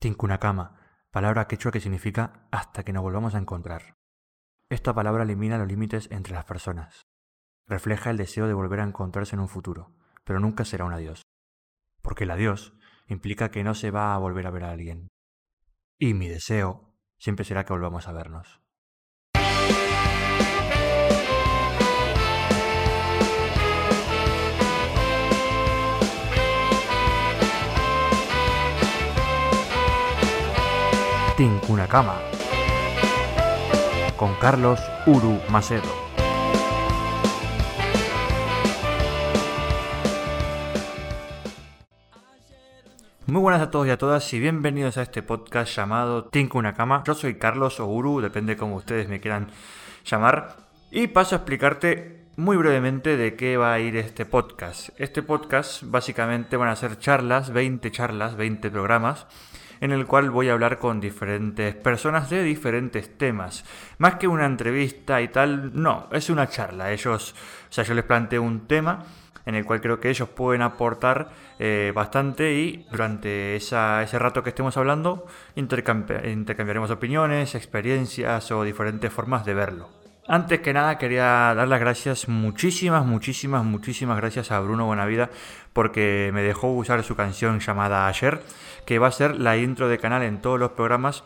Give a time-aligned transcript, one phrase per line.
[0.00, 0.80] Tinkunakama,
[1.10, 3.98] palabra quechua que significa hasta que nos volvamos a encontrar.
[4.70, 7.02] Esta palabra elimina los límites entre las personas.
[7.66, 9.94] Refleja el deseo de volver a encontrarse en un futuro,
[10.24, 11.20] pero nunca será un adiós.
[12.00, 12.72] Porque el adiós
[13.08, 15.08] implica que no se va a volver a ver a alguien.
[15.98, 18.62] Y mi deseo siempre será que volvamos a vernos.
[31.40, 32.20] Tinkunakama
[34.18, 35.88] con Carlos Uru Macedo.
[43.24, 47.04] Muy buenas a todos y a todas y bienvenidos a este podcast llamado Tinkunakama.
[47.06, 49.48] Yo soy Carlos o Uru, depende como ustedes me quieran
[50.04, 50.56] llamar.
[50.90, 54.90] Y paso a explicarte muy brevemente de qué va a ir este podcast.
[54.98, 59.26] Este podcast básicamente van a ser charlas, 20 charlas, 20 programas
[59.80, 63.64] en el cual voy a hablar con diferentes personas de diferentes temas.
[63.98, 66.92] Más que una entrevista y tal, no, es una charla.
[66.92, 67.34] Ellos,
[67.68, 69.04] o sea, yo les planteo un tema
[69.46, 74.50] en el cual creo que ellos pueden aportar eh, bastante y durante ese rato que
[74.50, 79.99] estemos hablando intercambiaremos opiniones, experiencias o diferentes formas de verlo.
[80.32, 85.28] Antes que nada quería dar las gracias, muchísimas, muchísimas, muchísimas gracias a Bruno Buenavida
[85.72, 88.40] porque me dejó usar su canción llamada Ayer,
[88.86, 91.24] que va a ser la intro de canal en todos los programas.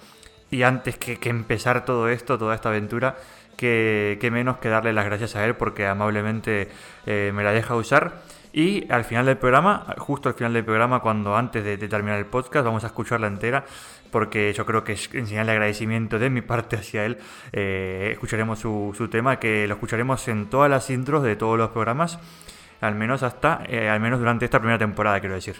[0.51, 3.17] Y antes que, empezar todo esto, toda esta aventura,
[3.59, 6.71] que, menos que darle las gracias a él porque amablemente
[7.05, 8.23] eh, me la deja usar.
[8.55, 12.27] Y al final del programa, justo al final del programa, cuando antes de, terminar el
[12.27, 13.65] podcast, vamos a escucharla entera,
[14.15, 17.19] porque yo creo que es en señal de agradecimiento de mi parte hacia él.
[17.51, 22.21] Eh, escucharemos su, tema, que lo escucharemos en todas las intros de todos los programas,
[22.81, 25.57] al menos hasta, eh, al menos durante esta primera temporada, quiero decir.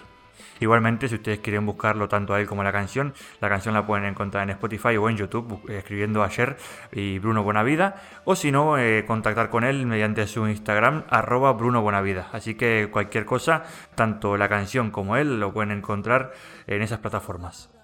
[0.61, 3.85] Igualmente, si ustedes quieren buscarlo tanto a él como a la canción, la canción la
[3.85, 6.55] pueden encontrar en Spotify o en YouTube escribiendo ayer
[6.93, 11.81] y Bruno Buenavida, o si no, eh, contactar con él mediante su Instagram, arroba Bruno
[11.81, 12.29] Buenavida.
[12.31, 13.63] Así que cualquier cosa,
[13.95, 16.31] tanto la canción como él, lo pueden encontrar
[16.67, 17.74] en esas plataformas.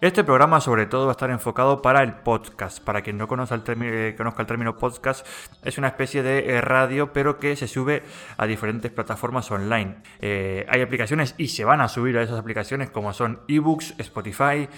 [0.00, 2.78] Este programa sobre todo va a estar enfocado para el podcast.
[2.78, 5.26] Para quien no conozca el, término, eh, conozca el término podcast,
[5.64, 8.04] es una especie de eh, radio, pero que se sube
[8.36, 9.96] a diferentes plataformas online.
[10.20, 14.68] Eh, hay aplicaciones y se van a subir a esas aplicaciones como son eBooks, Spotify,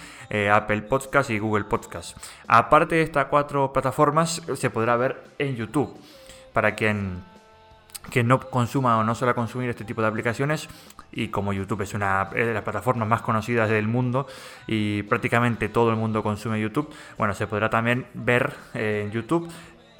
[0.51, 2.17] Apple Podcast y Google Podcast.
[2.47, 5.95] Aparte de estas cuatro plataformas, se podrá ver en YouTube.
[6.51, 7.21] Para quien
[8.09, 10.67] que no consuma o no suele consumir este tipo de aplicaciones.
[11.11, 14.27] Y como YouTube es una de las plataformas más conocidas del mundo
[14.65, 19.51] y prácticamente todo el mundo consume YouTube, bueno, se podrá también ver en YouTube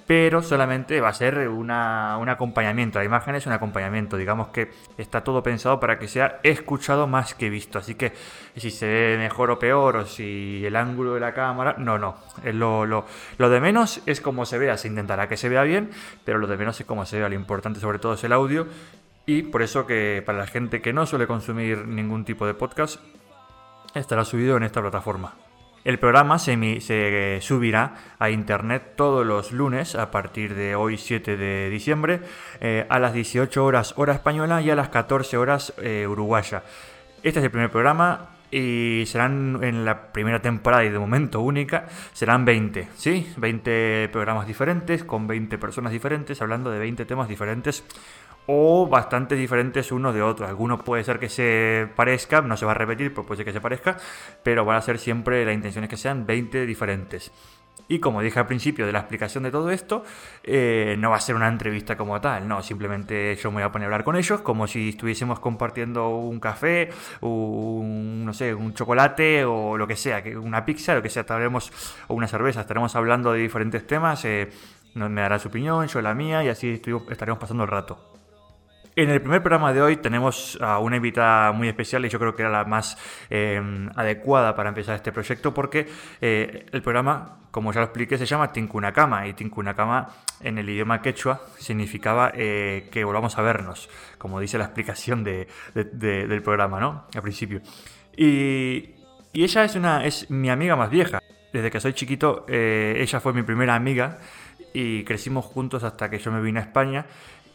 [0.07, 3.00] pero solamente va a ser un acompañamiento.
[3.00, 7.34] La imagen es un acompañamiento, digamos que está todo pensado para que sea escuchado más
[7.34, 7.79] que visto.
[7.79, 8.13] Así que
[8.56, 12.16] si se ve mejor o peor, o si el ángulo de la cámara, no, no.
[12.44, 13.06] Lo, lo,
[13.38, 15.91] lo de menos es cómo se vea, se intentará que se vea bien,
[16.25, 17.29] pero lo de menos es cómo se vea.
[17.29, 18.67] Lo importante sobre todo es el audio.
[19.25, 23.00] Y por eso que para la gente que no suele consumir ningún tipo de podcast,
[23.94, 25.35] estará subido en esta plataforma.
[25.84, 31.69] El programa se, subirá a internet todos los lunes a partir de hoy 7 de
[31.72, 32.22] diciembre
[32.59, 36.62] eh, a las 18 horas hora española y a las 14 horas eh, uruguaya.
[37.24, 41.88] Este es el primer programa y serán en la primera temporada y de momento única,
[42.14, 43.34] serán 20, ¿sí?
[43.38, 47.84] 20 programas diferentes con 20 personas diferentes hablando de 20 temas diferentes
[48.47, 50.50] o bastante diferentes unos de otros.
[50.50, 53.53] Algunos puede ser que se parezca, no se va a repetir, pero puede ser que
[53.53, 53.97] se parezca,
[54.44, 57.31] pero van a ser siempre, la intención es que sean 20 diferentes.
[57.88, 60.03] Y como dije al principio de la explicación de todo esto,
[60.44, 63.72] eh, no va a ser una entrevista como tal, no, simplemente yo me voy a
[63.72, 68.73] poner a hablar con ellos como si estuviésemos compartiendo un café, un, no sé, un
[68.73, 71.72] chocolate o lo que sea, una pizza, lo que sea, estaremos,
[72.08, 74.50] o una cerveza, estaremos hablando de diferentes temas, eh,
[74.94, 78.10] me dará su opinión, yo la mía y así estaremos pasando el rato.
[78.94, 82.35] En el primer programa de hoy tenemos a una invitada muy especial y yo creo
[82.35, 82.97] que era la más
[83.29, 85.88] em, adecuada para empezar este proyecto porque
[86.20, 90.09] eh, el programa, como ya lo expliqué, se llama Tinkunakama y Tinkunakama
[90.41, 96.41] en el idioma quechua significaba eh, que volvamos a vernos, como dice la explicación del
[96.43, 97.05] programa, ¿no?
[97.16, 97.61] Al principio.
[98.17, 98.96] Y,
[99.34, 101.22] ella es, una, es mi amiga más vieja.
[101.53, 104.20] Desde que soy chiquito, eh, ella fue mi primera amiga
[104.73, 107.05] y crecimos juntos hasta que yo me vine a España.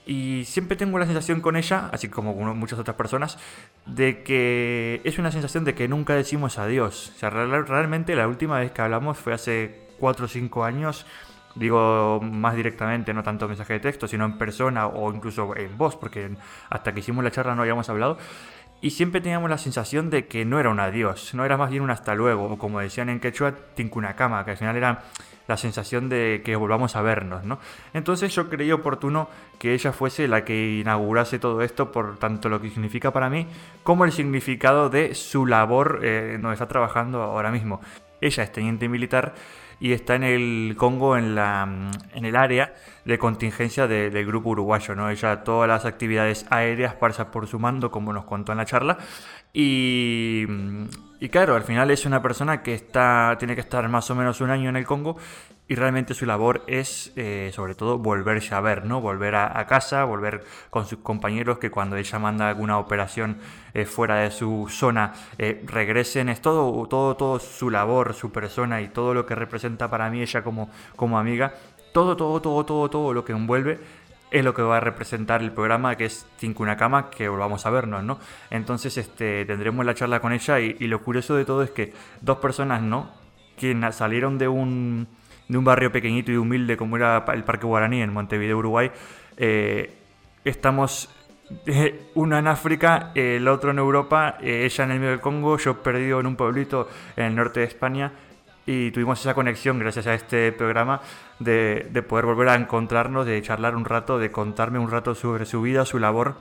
[0.07, 3.39] Y siempre tengo la sensación con ella, así como con muchas otras personas,
[3.87, 7.13] de que es una sensación de que nunca decimos adiós.
[7.17, 11.07] O sea, realmente la última vez que hablamos fue hace 4 o 5 años.
[11.57, 15.97] Digo más directamente, no tanto mensaje de texto, sino en persona o incluso en voz,
[15.97, 16.31] porque
[16.71, 18.19] hasta que hicimos la charla no habíamos hablado.
[18.81, 21.83] y siempre teníamos la sensación de que no era un adiós, no era más bien
[21.83, 23.55] un hasta luego, o como decían en quechua,
[24.17, 25.03] cama, que al final era
[25.49, 27.59] la sensación de que volvamos a vernos, ¿no?
[27.95, 29.29] Entonces yo creí oportuno
[29.59, 33.47] que ella fuese la que inaugurase todo esto por tanto lo que significa para mí
[33.83, 37.81] como el significado de su labor eh, donde está trabajando ahora mismo.
[38.21, 39.35] Ella es teniente militar
[39.79, 41.69] y está en el Congo en, la,
[42.15, 45.11] en el área de contingencia del grupo uruguayo, ¿no?
[45.11, 48.97] Ella todas las actividades aéreas pasa por su mando, como nos contó en la charla,
[49.53, 50.47] y,
[51.21, 54.41] y claro, al final es una persona que está, tiene que estar más o menos
[54.41, 55.17] un año en el Congo
[55.69, 59.01] y realmente su labor es eh, sobre todo volverse a ver, ¿no?
[59.01, 63.39] Volver a, casa, volver con sus compañeros que cuando ella manda alguna operación
[63.75, 68.81] eh, fuera de su zona eh, regresen, es todo, todo, todo su labor, su persona
[68.81, 71.55] y todo lo que representa para mí ella como, como amiga,
[71.93, 73.81] todo, todo, todo, todo, todo lo que envuelve
[74.31, 77.65] es lo que va a representar el programa que es Cinco una cama que volvamos
[77.67, 78.19] a vernos, ¿no?
[78.51, 81.93] Entonces este, tendremos la charla con ella y, y lo curioso de todo es que
[82.21, 83.11] dos personas, ¿no?
[83.57, 85.09] Que salieron de un
[85.49, 88.91] de un barrio pequeñito y humilde como era el Parque Guaraní en Montevideo, Uruguay,
[89.37, 89.95] eh,
[90.45, 91.09] estamos
[91.67, 95.59] eh, una en África, el otro en Europa, eh, ella en el medio del Congo,
[95.59, 98.13] yo perdido en un pueblito en el norte de España
[98.67, 101.01] y tuvimos esa conexión gracias a este programa
[101.39, 105.63] de, poder volver a encontrarnos, de charlar un rato, de contarme un rato sobre su
[105.63, 106.37] vida, su labor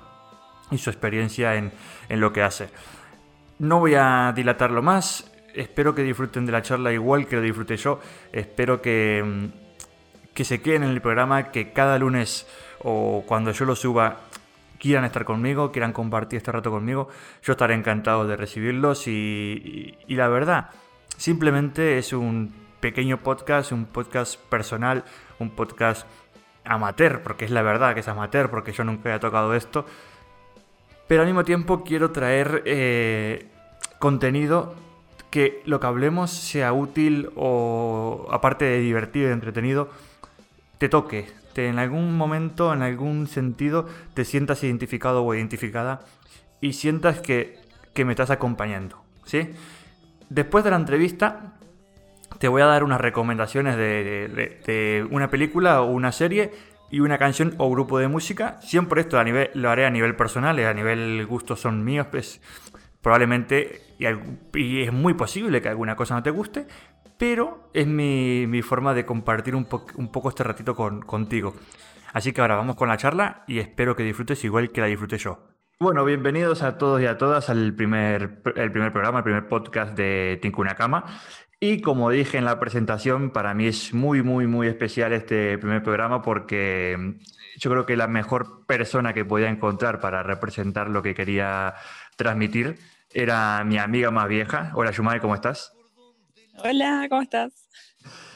[0.71, 1.71] y su experiencia en,
[2.09, 2.69] en lo que hace.
[3.59, 7.77] No voy a dilatarlo más, espero que disfruten de la charla igual que lo disfruté
[7.77, 7.99] yo.
[8.33, 12.47] Espero que, mm, que se queden en el programa, que cada lunes
[12.79, 14.17] o cuando yo lo suba
[14.79, 17.09] quieran estar conmigo, quieran compartir este rato conmigo.
[17.43, 20.69] Yo estaré encantado de recibirlos y, y, la verdad,
[21.17, 25.03] simplemente es un pequeño podcast, un podcast personal,
[25.39, 26.07] un podcast
[26.63, 29.85] amateur, porque es la verdad que es amateur, porque yo nunca he tocado esto.
[31.07, 33.47] Pero al mismo tiempo quiero traer eh,
[33.99, 34.75] contenido
[35.29, 39.89] que lo que hablemos sea útil o, aparte de divertido y entretenido,
[40.77, 46.01] te toque, te, en algún momento, en algún sentido, te sientas identificado o identificada
[46.61, 47.59] y sientas que,
[47.95, 49.49] me estás acompañando, ¿sí?
[50.29, 51.53] Después de la entrevista,
[52.39, 56.51] te voy a dar unas recomendaciones de, una película o una serie
[56.91, 58.59] y una canción o grupo de música.
[58.61, 62.41] Siempre esto a nivel, lo haré a nivel personal, a nivel gustos son míos, pues
[63.01, 66.65] probablemente, y, es muy posible que alguna cosa no te guste,
[67.17, 71.55] pero es mi, forma de compartir un, poco este ratito con, contigo.
[72.13, 75.17] Así que ahora vamos con la charla y espero que disfrutes igual que la disfrute
[75.17, 75.54] yo.
[75.77, 79.93] Bueno, bienvenidos a todos y a todas al primer, el primer programa, el primer podcast
[79.97, 81.03] de Tinkuna Cama.
[81.59, 85.83] Y como dije en la presentación, para mí es muy, muy, muy especial este primer
[85.83, 87.17] programa porque
[87.57, 91.73] yo creo que la mejor persona que podía encontrar para representar lo que quería
[92.15, 92.79] transmitir
[93.11, 94.71] era mi amiga más vieja.
[94.75, 95.73] Hola, Yumai, ¿cómo estás?
[96.63, 97.67] Hola, ¿cómo estás?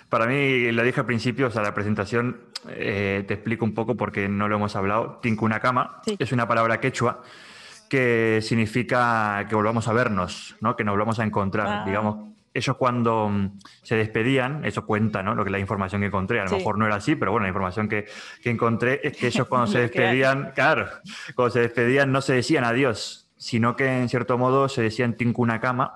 [0.10, 3.96] Para mí, lo dije al principio, o sea, la presentación, eh, te explico un poco
[3.96, 5.20] porque no lo hemos hablado.
[5.22, 6.16] Tinkunakama sí.
[6.20, 7.22] es una palabra quechua
[7.90, 10.76] que significa que volvamos a vernos, ¿no?
[10.76, 11.68] que nos volvamos a encontrar.
[11.68, 11.84] Ah.
[11.86, 15.36] Digamos, ellos cuando mm, se despedían, eso cuenta, ¿no?
[15.36, 17.50] Lo que la información que encontré, a lo mejor no era así, pero bueno, la
[17.50, 18.06] información que,
[18.42, 20.88] que encontré es que ellos cuando se despedían, claro,
[21.36, 25.16] cuando se despedían no se decían adiós, sino que en cierto modo se decía en
[25.16, 25.94] Tinkuna Cama,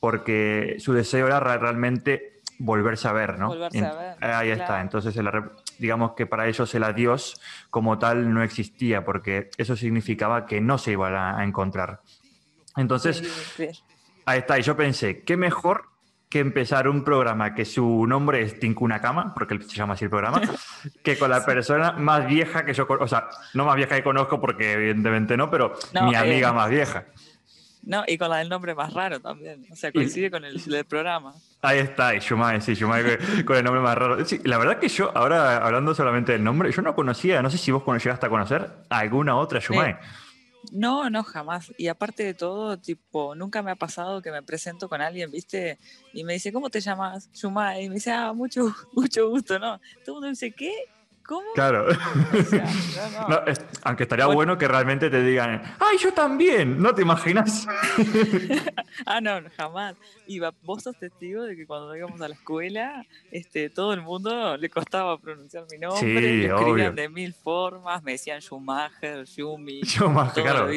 [0.00, 3.48] porque su deseo era realmente volverse a ver, ¿no?
[3.48, 4.24] Volverse a ver.
[4.24, 5.16] Ahí está, entonces
[5.78, 7.40] digamos que para ellos el adiós
[7.70, 12.00] como tal no existía, porque eso significaba que no se iban a, encontrar.
[12.76, 13.22] Entonces,
[14.26, 15.90] ahí está, y yo pensé, qué mejor
[16.28, 20.10] que empezar un programa que su nombre es Tinkuna Cama, porque se llama así el
[20.10, 20.40] programa,
[21.04, 24.02] que con la persona más vieja que yo conozco, o sea, no más vieja que
[24.02, 27.04] conozco porque evidentemente no, pero mi eh, amiga más vieja.
[27.86, 30.84] No, y con la del nombre más raro también, o sea, coincide con el del
[30.84, 31.34] programa.
[31.60, 34.24] Ahí está, y Shumai, sí, Shumai con el nombre más raro.
[34.24, 37.58] Sí, la verdad que yo, ahora hablando solamente del nombre, yo no conocía, no sé
[37.58, 39.90] si vos llegaste a conocer alguna otra Shumai.
[39.90, 39.96] Eh,
[40.72, 41.72] no, no, jamás.
[41.76, 45.78] Y aparte de todo, tipo, nunca me ha pasado que me presento con alguien, ¿viste?
[46.12, 47.30] Y me dice, ¿cómo te llamas?
[47.32, 47.84] Shumai.
[47.84, 49.78] Y me dice, ah, mucho, mucho gusto, ¿no?
[50.04, 50.72] Todo el mundo dice, ¿qué?
[51.26, 51.46] ¿Cómo?
[51.54, 51.86] Claro.
[53.82, 54.58] aunque estaría bueno.
[54.58, 56.80] que realmente te digan, ¡ay, yo también!
[56.80, 57.66] ¿No te imaginas?
[59.06, 59.96] ah, no, jamás.
[60.26, 64.56] Y vos sos testigo de que cuando íbamos a la escuela, este, todo el mundo
[64.58, 66.00] le costaba pronunciar mi nombre.
[66.00, 69.82] Sí, escribían de mil formas, me decían Schumacher, Schumi.
[69.82, 70.68] Schumacher, claro.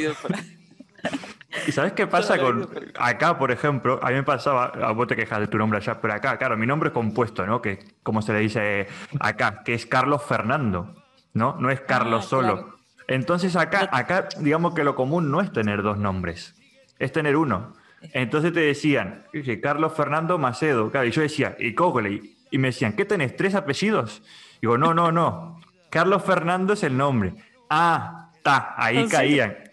[1.65, 3.99] ¿Y sabes qué pasa con acá, por ejemplo?
[4.01, 6.57] A mí me pasaba, a vos te quejas de tu nombre allá, pero acá, claro,
[6.57, 7.61] mi nombre es compuesto, ¿no?
[7.61, 8.87] Que como se le dice
[9.19, 10.95] acá, que es Carlos Fernando,
[11.33, 11.55] ¿no?
[11.59, 12.77] No es Carlos ah, solo.
[13.07, 16.55] Entonces acá, acá, digamos que lo común no es tener dos nombres.
[16.99, 17.73] es tener uno.
[18.13, 19.25] Entonces te decían,
[19.61, 23.35] Carlos Fernando Macedo, claro, y yo decía, y Cogoley, y me decían, ¿qué tenés?
[23.35, 24.21] ¿Tres apellidos?
[24.61, 25.59] Digo, no, no, no.
[25.89, 27.33] Carlos Fernando es el nombre.
[27.69, 29.66] Ah, está, ahí caían.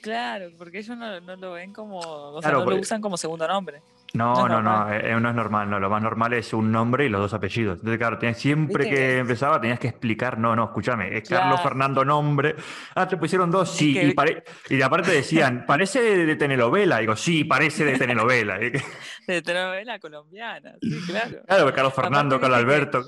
[0.00, 3.82] Claro, porque ellos no, lo ven como, o sea, no lo usan como segundo nombre.
[4.14, 7.04] No, no, no, eh, eh, no, es normal, no, lo más normal es un nombre
[7.04, 7.80] y los dos apellidos.
[7.80, 12.56] Entonces, claro, siempre que empezaba tenías que explicar, no, no, escúchame, es Carlos Fernando nombre.
[12.94, 14.14] Ah, te pusieron dos, sí, y,
[14.74, 16.98] y, aparte decían, parece de, telenovela.
[16.98, 18.58] Digo, sí, parece de telenovela.
[19.26, 21.42] de telenovela colombiana, sí, claro.
[21.46, 23.04] Claro, Carlos Fernando, Carlos Alberto.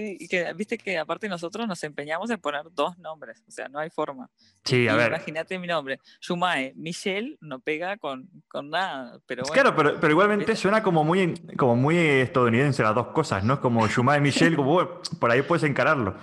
[0.00, 3.68] Sí, y que viste que aparte nosotros nos empeñamos en poner dos nombres, o sea,
[3.68, 4.30] no hay forma.
[4.64, 5.08] Sí, a ver.
[5.08, 9.52] Imagínate mi nombre, Shumae, Michelle no pega con, con nada, pero bueno.
[9.52, 13.60] Claro, pero, pero igualmente suena como muy, como muy estadounidense las dos cosas, ¿no?
[13.60, 16.16] Como Shumae, Michelle, como por ahí puedes encararlo.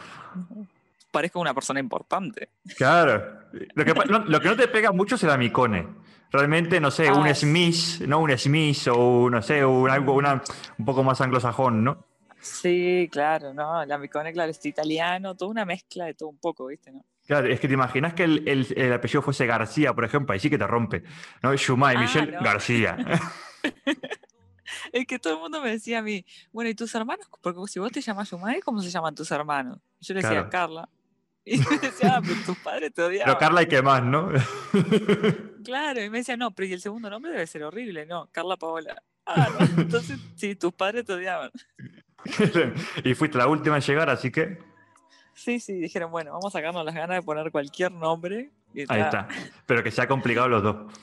[1.12, 2.50] Parezco una persona importante.
[2.76, 3.42] Claro.
[3.76, 3.94] Lo que,
[4.28, 5.86] lo que no te pega mucho es el amicone.
[6.32, 8.22] Realmente, no sé, un ah, Smith, ¿no?
[8.22, 10.42] Un Smith o, no sé, un, algo una,
[10.80, 12.07] un poco más anglosajón, ¿no?
[12.48, 13.82] Sí, claro, ¿no?
[13.84, 16.92] El amicone, claro, es italiano, toda una mezcla de todo un poco, ¿viste?
[16.92, 17.06] ¿no?
[17.28, 20.58] Claro, es que te imaginas que el, apellido fuese García, por ejemplo, ahí sí que
[20.58, 21.04] te rompe.
[21.44, 21.54] ¿no?
[21.54, 22.98] Shumay, ah, Michelle García.
[24.94, 27.28] es que todo el mundo me decía a mí, bueno, ¿y tus hermanos?
[27.42, 29.80] Porque si vos te llamas Shumay, ¿cómo se llaman tus hermanos?
[30.00, 30.88] Yo le decía Carla.
[31.50, 33.28] Y me decía, ah, pero tus padres te odiaban.
[33.28, 34.30] Pero Carla y qué más, ¿no?
[35.64, 38.58] claro, y me decía, no, pero y el segundo nombre debe ser horrible, no, Carla
[38.58, 39.02] Paola.
[39.26, 41.50] Ah, no, entonces sí, tus padres te odiaban.
[43.04, 44.60] y fuiste la última en llegar, así que.
[45.34, 48.52] Sí, sí, dijeron, bueno, vamos a sacarnos las ganas de poner cualquier nombre.
[48.90, 49.28] Ahí está.
[49.66, 50.94] Pero que sea complicado los dos.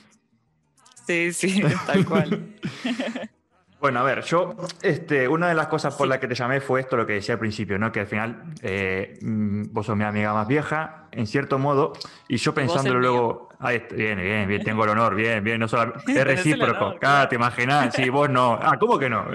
[1.05, 2.55] Sí, sí, tal cual.
[3.77, 6.79] Bueno, a ver, yo, este, una de las cosas por las que te llamé fue
[6.79, 7.91] esto, lo que decía al principio, ¿no?
[7.91, 11.93] Que al final eh, mm, vos sos mi amiga más vieja, en cierto modo,
[12.27, 15.93] y yo pensándolo luego, ahí bien, bien, bien, tengo el honor, bien, bien, no solo
[16.07, 19.27] es recíproco, ah, te imaginas, sí, vos no, ah, ¿cómo que no?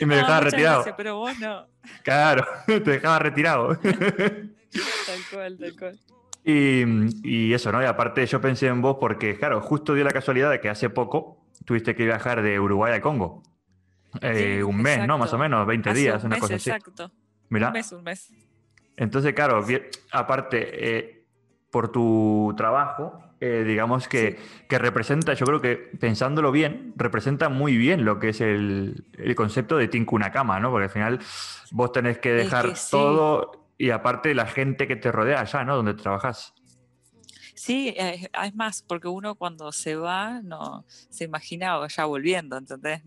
[0.00, 0.84] Y me dejaba retirado.
[0.96, 1.66] pero vos no.
[2.02, 3.76] Claro, te dejaba retirado.
[3.78, 6.00] tal cual, tal cual.
[6.44, 6.84] Y,
[7.24, 7.82] y, eso, ¿no?
[7.82, 10.90] Y aparte yo pensé en vos porque, claro, justo dio la casualidad de que hace
[10.90, 13.42] poco tuviste que viajar de Uruguay a Congo.
[14.22, 15.18] Eh, un mes, ¿no?
[15.18, 16.70] Más o menos, 20 días, una cosa así.
[16.70, 17.10] Exacto.
[17.50, 18.32] Un mes, un mes.
[18.96, 19.64] Entonces, claro,
[20.12, 21.26] aparte, eh,
[21.70, 24.38] por tu trabajo, eh, digamos que,
[24.68, 29.34] que, representa, yo creo que pensándolo bien, representa muy bien lo que es el, el
[29.34, 30.70] concepto de Tinkunakama, ¿no?
[30.70, 31.20] Porque al final
[31.70, 35.76] vos tenés que dejar todo y aparte la gente que te rodea allá, ¿no?
[35.76, 36.54] Donde trabajas.
[37.56, 43.02] Sí, es, más, porque uno cuando se va no se imagina ya volviendo, ¿entendés?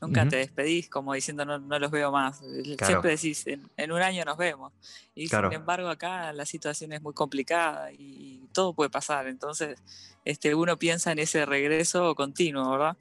[0.00, 2.42] nunca te despedís como diciendo no, no los veo más.
[2.84, 4.72] Siempre decís, en, un año nos vemos.
[5.14, 9.28] Y sin embargo acá la situación es muy complicada y, todo puede pasar.
[9.28, 9.80] Entonces
[10.24, 12.96] este, uno piensa en ese regreso continuo, ¿verdad?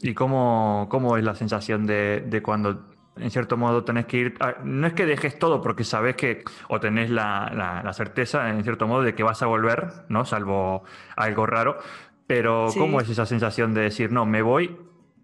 [0.00, 4.34] ¿Y cómo, cómo es la sensación de, de cuando en cierto modo tenés que ir,
[4.64, 8.86] no es que dejes todo porque sabes que, o tenés la, la, certeza, en cierto
[8.86, 10.24] modo, de que vas a volver, ¿no?
[10.24, 10.84] Salvo
[11.16, 11.78] algo raro,
[12.26, 14.76] pero ¿cómo es esa sensación de decir, no, me voy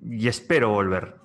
[0.08, 1.16] y espero volver?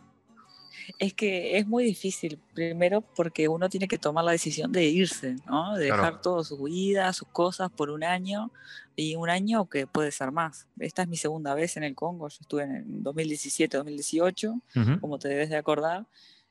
[0.99, 5.35] Es que es muy difícil, primero porque uno tiene que tomar la decisión de irse,
[5.47, 5.75] ¿no?
[5.75, 8.51] De dejar toda su vida, sus cosas por un año
[8.95, 10.67] y un año que puede ser más.
[10.79, 14.61] Esta es mi segunda vez en el Congo, yo estuve en 2017, 2018,
[15.01, 16.05] como te debes de acordar,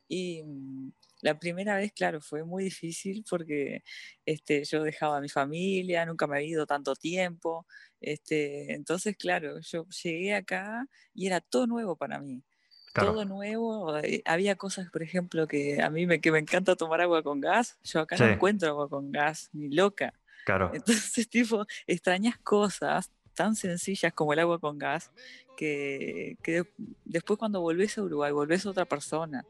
[0.09, 0.93] y mm,
[1.25, 3.83] la primera vez, claro, fue muy difícil porque
[4.27, 7.67] este, yo dejaba a mi familia, nunca me había ido tanto tiempo.
[7.99, 12.43] Este, entonces, claro, yo llegué acá y era todo nuevo para mí.
[12.93, 13.97] Todo nuevo.
[13.99, 17.41] Eh, había cosas, por ejemplo, que a mí me, que me encanta tomar agua con
[17.41, 17.79] gas.
[17.83, 20.13] Yo acá no encuentro agua con gas, ni loca.
[20.45, 20.71] Claro.
[20.75, 25.11] Entonces, tipo, extrañas cosas tan sencillas como el agua con gas
[25.57, 26.65] que, que
[27.05, 29.45] después cuando volvés a Uruguay, volvés a otra persona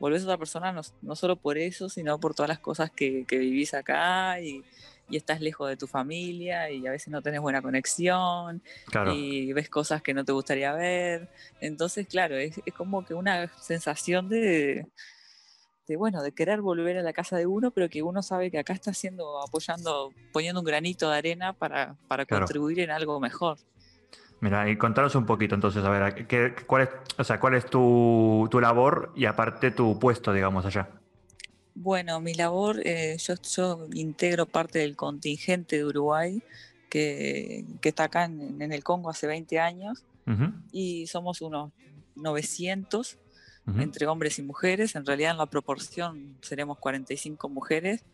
[0.00, 3.38] volvés otra persona no, no, solo por eso, sino por todas las cosas que, que
[3.38, 4.64] vivís acá y,
[5.08, 8.62] y, estás lejos de tu familia y a veces no tenés buena conexión
[9.12, 11.28] y ves cosas que no te gustaría ver.
[11.60, 14.86] Entonces, claro, es, es como que una sensación de,
[15.86, 18.58] de, bueno, de querer volver a la casa de uno, pero que uno sabe que
[18.58, 23.58] acá está haciendo, apoyando, poniendo un granito de arena para, para contribuir en algo mejor.
[24.40, 27.66] Mira, y contanos un poquito entonces, a ver, ¿qué, cuál, es, o sea, ¿cuál es
[27.66, 30.88] tu, tu, labor y aparte tu puesto, digamos, allá?
[31.74, 36.42] Bueno, mi labor, eh, yo, yo, integro parte del contingente de Uruguay
[36.88, 40.04] que, que está acá en, en, el Congo hace 20 años
[40.70, 41.72] y somos unos
[42.14, 43.18] 900
[43.78, 44.94] entre hombres y mujeres.
[44.94, 48.04] En realidad en la proporción seremos 45 mujeres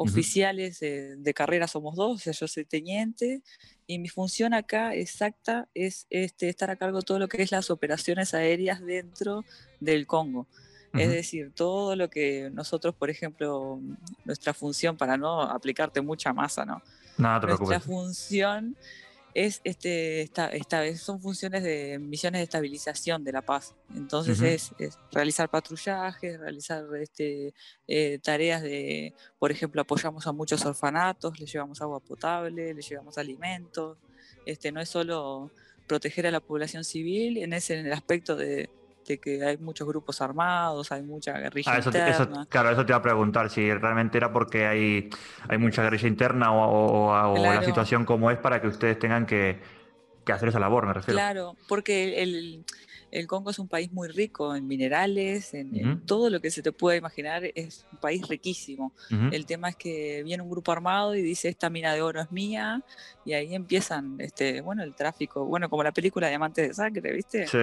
[0.00, 3.42] Oficiales de carrera somos dos, yo soy teniente,
[3.86, 7.50] y mi función acá exacta es este, estar a cargo de todo lo que es
[7.50, 9.44] las operaciones aéreas dentro
[9.80, 10.46] del Congo.
[10.94, 13.80] Es decir, todo lo que nosotros, por ejemplo,
[14.24, 16.80] nuestra función, para no aplicarte mucha masa, ¿no?
[17.18, 18.76] No, te Nuestra función
[19.46, 23.74] es este, esta, esta, son funciones de misiones de estabilización de la paz.
[23.94, 27.54] Entonces es, realizar patrullajes, realizar este,
[27.86, 33.16] eh, tareas de, por ejemplo, apoyamos a muchos orfanatos, les llevamos agua potable, les llevamos
[33.16, 33.98] alimentos.
[34.44, 35.52] Este, no es solo
[35.86, 38.68] proteger a la población civil en ese en el aspecto de,
[39.16, 42.46] que hay muchos grupos armados, hay mucha guerrilla ah, interna.
[42.50, 45.08] claro, eso te iba a preguntar, si realmente era porque hay,
[45.48, 49.78] hay mucha guerrilla interna o, la situación como es para que ustedes tengan que,
[50.30, 51.16] hacer esa labor, me refiero.
[51.16, 56.50] Claro, porque el, Congo es un país muy rico en minerales, en, todo lo que
[56.50, 58.92] se te puede imaginar, es un país riquísimo.
[59.32, 62.30] El tema es que viene un grupo armado y dice, esta mina de oro es
[62.30, 62.82] mía,
[63.24, 67.46] y ahí empiezan, este, bueno, el tráfico, bueno, como la película Diamantes de Sangre, ¿viste?
[67.46, 67.58] Sí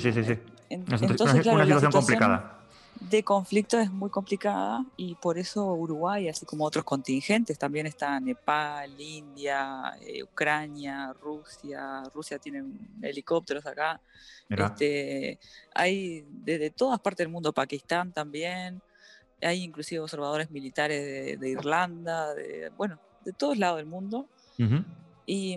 [0.00, 0.38] sí, sí, sí,
[0.70, 2.54] entonces, claro, una situación complicada.
[3.00, 8.18] De conflicto es muy complicada y por eso Uruguay, así como otros contingentes, también está
[8.18, 12.02] Nepal, India, eh, Ucrania, Rusia.
[12.12, 12.64] Rusia tiene
[13.00, 14.00] helicópteros acá.
[14.48, 15.38] Este,
[15.74, 18.82] hay desde todas partes del mundo, Pakistán también.
[19.40, 24.26] Hay inclusive observadores militares de, Irlanda, de, bueno, de todos lados del mundo.
[25.24, 25.56] Y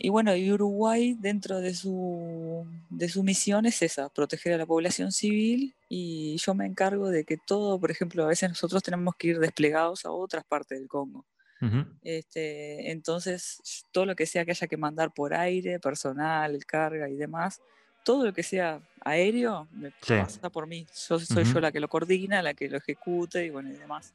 [0.00, 4.64] y bueno, y Uruguay dentro de su, de su misión es esa, proteger a la
[4.64, 9.16] población civil y yo me encargo de que todo, por ejemplo, a veces nosotros tenemos
[9.16, 11.24] que ir desplegados a otras partes del Congo.
[12.04, 17.16] este, entonces, todo lo que sea que haya que mandar por aire, personal, carga y
[17.16, 17.60] demás,
[18.04, 20.86] todo lo que sea aéreo me pasa por mí.
[21.08, 24.14] Yo, soy yo la que lo coordina, la que lo ejecute y bueno, y demás.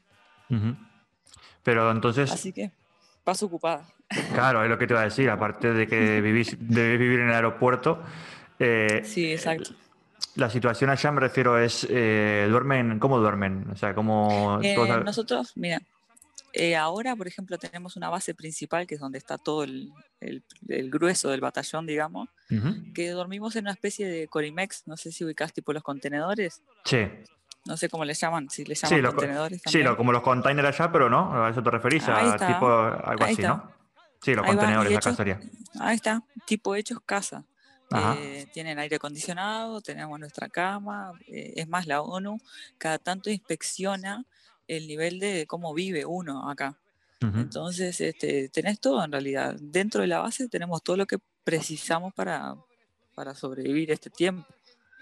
[1.61, 2.31] Pero entonces...
[2.31, 2.71] Así que
[3.25, 3.85] paso ocupada.
[4.33, 7.29] Claro, es lo que te iba a decir, aparte de que vivís, debes vivir en
[7.29, 8.03] el aeropuerto.
[8.59, 9.71] Eh, sí, exacto.
[10.35, 12.99] La situación allá, me refiero, es, eh, ¿duermen?
[12.99, 13.67] ¿Cómo duermen?
[13.71, 14.59] O sea, ¿cómo...?
[14.63, 15.79] Eh, nosotros, mira,
[16.79, 19.91] ahora, por ejemplo, tenemos una base principal, que es donde está todo el,
[20.89, 22.29] grueso del batallón, digamos,
[22.95, 26.63] que dormimos en una especie de Corimex, no sé si ubicás tipo los contenedores.
[26.85, 27.07] Sí.
[27.65, 29.61] No sé cómo le llaman, si le llaman contenedores.
[29.65, 33.41] Sí, como los containers allá, pero no, a eso te referís, a tipo algo así,
[33.41, 33.82] ¿no?
[34.23, 35.39] Sí, los contenedores, la cacería.
[35.79, 37.45] Ahí está, tipo hechos casa.
[38.17, 42.39] Eh, tienen aire acondicionado, tenemos nuestra cama, eh, es más, la ONU
[42.79, 44.25] cada tanto inspecciona
[44.67, 46.77] el nivel de cómo vive uno acá.
[47.21, 49.55] Entonces, este, tenés todo en realidad.
[49.57, 52.53] Dentro de la base tenemos todo lo que precisamos para,
[53.15, 54.45] para sobrevivir este tiempo.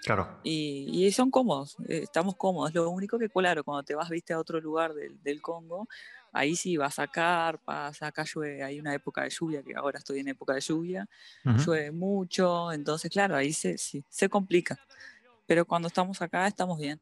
[0.04, 0.28] Claro.
[0.42, 2.74] Y, son cómodos, eh, estamos cómodos.
[2.74, 5.88] Lo único que, claro, cuando te vas, viste, a otro lugar del, Congo,
[6.32, 10.20] ahí sí vas a carpas, acá llueve, hay una época de lluvia, que ahora estoy
[10.20, 11.08] en época de lluvia,
[11.44, 14.78] llueve mucho, entonces, claro, ahí se, sí, se complica.
[15.46, 17.00] Pero cuando estamos acá, estamos bien.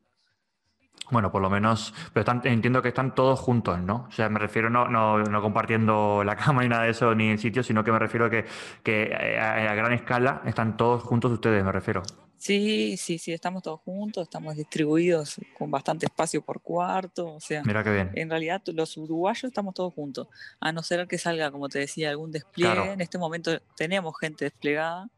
[1.11, 4.07] Bueno, por lo menos, pero entiendo que están todos juntos, ¿no?
[4.09, 7.39] O sea, me refiero no, no, compartiendo la cama ni nada de eso, ni el
[7.39, 8.45] sitio, sino que me refiero a que,
[8.83, 12.03] que eh, a, a gran escala están todos juntos ustedes, me refiero.
[12.41, 17.63] Sí, sí, sí, estamos todos juntos, estamos distribuidos con bastante espacio por cuarto, o sea,
[17.65, 18.11] Mira qué bien.
[18.15, 20.27] en realidad los uruguayos estamos todos juntos,
[20.59, 24.47] a no ser que salga, como te decía, algún despliegue, en este momento tenemos gente
[24.47, 25.11] desplegada,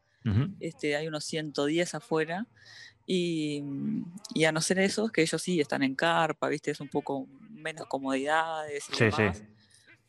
[0.59, 2.45] este, hay unos 110 afuera,
[3.05, 3.63] y,
[4.33, 7.29] y, a no ser esos, que ellos sí están en carpa, viste, es un poco
[7.49, 9.43] menos comodidades y sí, demás, sí.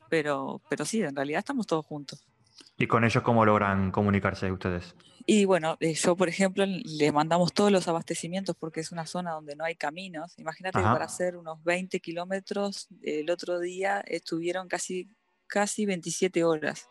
[0.09, 2.27] Pero, pero sí, en realidad estamos todos juntos.
[2.77, 4.97] ¿Y con ellos cómo logran comunicarse ustedes?
[5.27, 9.33] Y bueno, eh, yo por ejemplo le mandamos todos los abastecimientos porque es una zona
[9.33, 10.39] donde no hay caminos.
[10.39, 15.09] Imagínate que para hacer unos 20 kilómetros el otro día estuvieron casi,
[15.47, 16.91] casi 27 horas.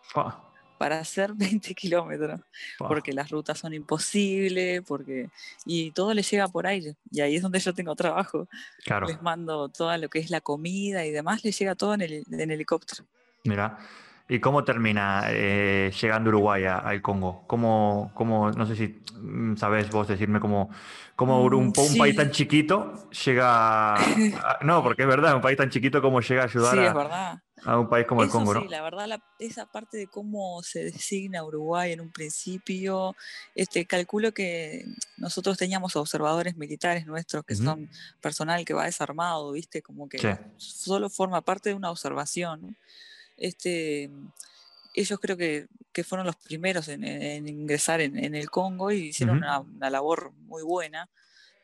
[0.80, 2.42] Para hacer 20 kilómetros,
[2.80, 5.30] porque las rutas son imposibles, porque
[5.66, 8.50] y todo les llega por aire, y ahí es donde yo tengo trabajo.
[8.84, 9.08] Claro.
[9.08, 12.24] Les mando todo lo que es la comida y demás, les llega todo en, el,
[12.32, 13.06] en helicóptero.
[13.44, 13.78] Mira,
[14.34, 17.44] ¿Y cómo termina eh, llegando Uruguay al Congo?
[17.46, 20.72] ¿Cómo, cómo, no sé si mm, sabes vos decirme cómo,
[21.16, 23.96] cómo mm, un, país tan chiquito llega...
[24.62, 28.08] no, porque es verdad, un país tan chiquito como llega a ayudar a, un país
[28.08, 32.12] como el Congo, sí, la verdad, esa parte de cómo se designa Uruguay en un
[32.12, 33.16] principio,
[33.54, 34.84] este, calculo que
[35.18, 37.88] nosotros teníamos observadores militares nuestros que son
[38.20, 39.84] personal que va desarmado, ¿viste?
[39.84, 42.76] Como que solo forma parte de una observación.
[43.44, 44.10] Este,
[44.94, 45.68] ellos creo que,
[46.06, 51.10] fueron los primeros en, ingresar en, el Congo y hicieron una, labor muy buena.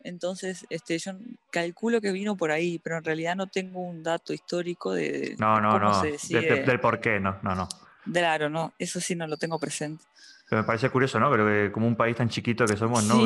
[0.03, 1.13] Entonces, este, yo
[1.49, 5.61] calculo que vino por ahí, pero en realidad no tengo un dato histórico de, no,
[5.61, 6.01] no, no.
[6.01, 7.69] del por qué, no, no, no.
[8.11, 10.03] Claro, no, eso sí no lo tengo presente.
[10.49, 11.31] Pero me parece curioso, ¿no?
[11.31, 13.25] Pero que como un país tan chiquito que somos, ¿no?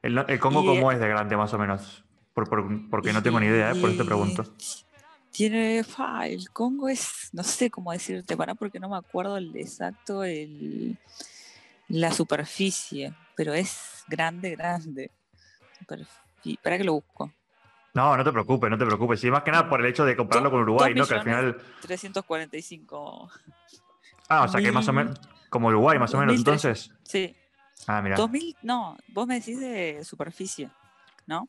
[0.00, 2.04] El, Congo, ¿cómo es de grande más o menos?
[2.34, 3.74] porque no tengo ni idea, ¿eh?
[3.74, 4.44] por eso te pregunto.
[5.32, 5.82] Tiene,
[6.24, 10.98] el Congo es, no sé cómo decirte, para porque no me acuerdo el exacto, el,
[11.88, 15.10] la superficie, pero es grande, grande.
[16.62, 17.32] Para que lo busco.
[17.94, 19.20] No, no te preocupes, no te preocupes.
[19.20, 21.06] Sí, más que nada por el hecho de compararlo con Uruguay, ¿no?
[21.06, 21.56] Que al final.
[21.80, 23.30] 345.
[24.28, 25.18] Ah, o sea que más o menos.
[25.50, 26.90] Como Uruguay, más o menos, entonces.
[27.04, 27.34] Sí.
[27.86, 28.16] Ah, mira.
[28.16, 30.70] 2000, no, vos me decís de superficie,
[31.26, 31.48] ¿no?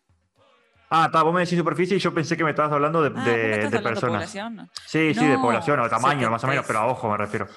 [0.96, 3.24] Ah, está, vos me decís superficie y yo pensé que me estabas hablando de, ah,
[3.24, 3.96] de, personas.
[3.96, 4.70] De población?
[4.86, 7.48] Sí, sí, de población o tamaño, más o menos, pero a ojo me refiero.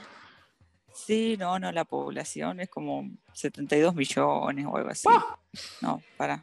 [0.94, 5.06] Sí, no, no, la población es como 72 millones o algo así.
[5.82, 6.42] No, para.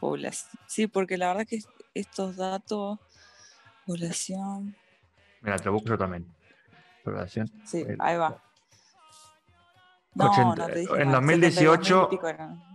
[0.00, 0.50] Población.
[0.66, 1.60] Sí, porque la verdad que
[1.94, 2.98] estos datos,
[3.86, 4.74] población.
[5.40, 6.26] Mira, te lo busco yo también.
[7.04, 7.48] Población.
[7.64, 8.42] Sí, ahí va.
[10.14, 12.10] No, no te en 2018,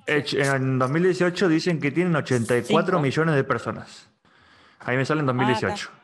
[0.08, 4.10] en 2018 dicen que tienen 84 millones de personas.
[4.80, 5.90] Ahí me sale en 2018.
[5.92, 5.98] Ah,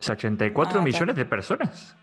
[0.00, 1.96] ¿Es 84 ah, millones de personas?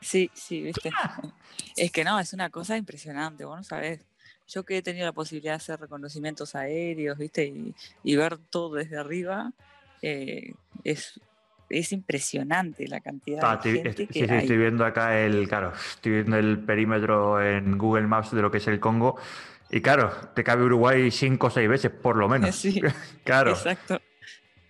[0.00, 0.90] Sí, sí, viste.
[0.96, 1.20] Ah.
[1.76, 4.04] Es que no, es una cosa impresionante, vos no sabés.
[4.48, 7.52] Yo que he tenido la posibilidad de hacer reconocimientos aéreos, viste,
[8.02, 9.52] y, ver todo desde arriba,
[10.02, 11.20] eh, es,
[11.68, 16.12] es impresionante la cantidad de gente que sí, sí, estoy viendo acá el, claro, estoy
[16.12, 19.16] viendo el perímetro en Google Maps de lo que es el Congo.
[19.70, 22.54] Y claro, te cabe Uruguay cinco o seis veces, por lo menos.
[22.58, 22.80] Sí,
[23.24, 23.52] claro.
[23.52, 24.00] Exacto.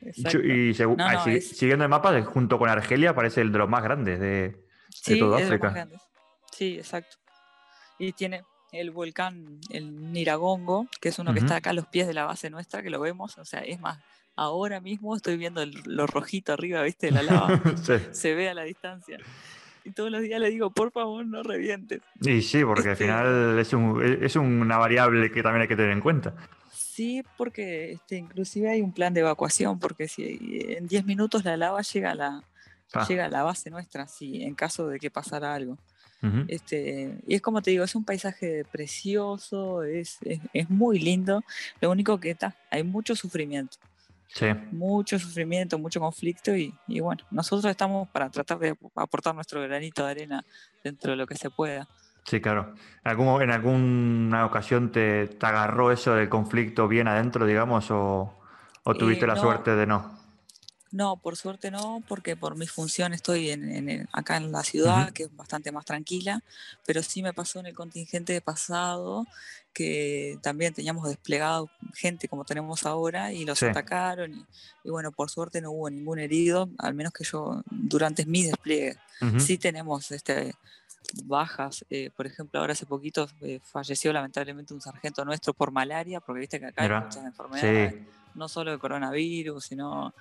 [0.00, 4.56] Y siguiendo el mapa, junto con Argelia, parece el de los más grandes de,
[4.90, 5.20] sí,
[6.52, 7.16] Sí, exacto.
[7.98, 12.06] Y tiene el volcán, el Niragongo, que es uno que está acá a los pies
[12.06, 13.98] de la base nuestra, que lo vemos, o sea, es más,
[14.38, 17.10] ahora mismo estoy viendo lo rojito arriba, ¿viste?
[17.10, 17.60] La lava,
[18.12, 19.18] se ve a la distancia.
[19.84, 22.00] Y todos los días le digo, por favor, no revientes.
[22.20, 25.76] Y sí, porque al este final es, un, es una variable que también hay que
[25.76, 26.34] tener en cuenta.
[26.72, 31.56] Sí, porque este, inclusive hay un plan de evacuación, porque si en 10 minutos la
[31.56, 32.42] lava llega a la,
[32.92, 33.06] Ah.
[33.06, 35.76] llega a la base nuestra, sí, en caso de que pasara algo.
[36.48, 40.18] este, y es como te digo, es un paisaje precioso, es,
[40.52, 41.44] es, muy lindo.
[41.80, 43.76] Lo único que está, hay mucho sufrimiento.
[44.28, 44.46] Sí.
[44.72, 50.04] Mucho sufrimiento, mucho conflicto y, y, bueno, nosotros estamos para tratar de aportar nuestro granito
[50.04, 50.44] de arena
[50.84, 51.88] dentro de lo que se pueda.
[52.24, 52.74] Sí, claro.
[53.04, 58.38] ¿En, algún, en alguna ocasión te, te agarró eso del conflicto bien adentro, digamos, o,
[58.84, 60.27] o tuviste eh, la suerte de no?
[60.90, 65.24] No, por suerte no, porque por mi función estoy en, acá en la ciudad, que
[65.24, 66.42] es bastante más tranquila,
[66.86, 69.26] pero sí me pasó en el contingente pasado
[69.74, 74.46] que también teníamos desplegado gente como tenemos ahora y los atacaron
[74.82, 78.96] y, bueno, por suerte no hubo ningún herido, al menos que yo durante mi despliegue.
[79.38, 80.54] Sí tenemos este,
[81.24, 86.20] bajas, eh, por ejemplo, ahora hace poquito eh, falleció lamentablemente un sargento nuestro por malaria,
[86.20, 87.94] porque viste que acá hay muchas enfermedades,
[88.34, 90.14] no solo de coronavirus, sino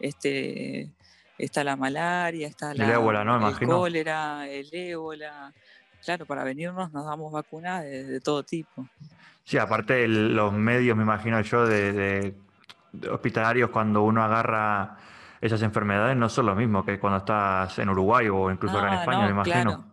[0.00, 0.90] este,
[1.38, 5.52] está la malaria, está la, el, cólera, el ébola.
[6.04, 8.86] Claro, para venirnos nos damos vacunas de, todo tipo.
[9.44, 12.34] Sí, aparte los medios, me imagino yo, de,
[13.10, 14.96] hospitalarios cuando uno agarra
[15.40, 19.00] esas enfermedades no son lo mismo que cuando estás en Uruguay o incluso en ah,
[19.00, 19.86] España, me imagino.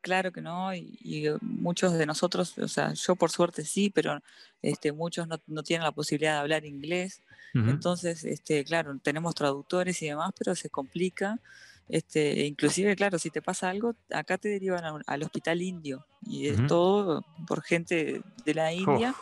[0.00, 4.20] Claro que no, y, muchos de nosotros, o sea, yo por suerte sí, pero
[4.62, 7.22] este, muchos no, no tienen la posibilidad de hablar inglés,
[7.54, 11.40] entonces, este, claro, tenemos traductores y demás, pero se complica.
[11.88, 16.66] Este, inclusive, claro, si te pasa algo, acá te derivan al hospital indio, y es
[16.66, 19.14] todo por gente de la India,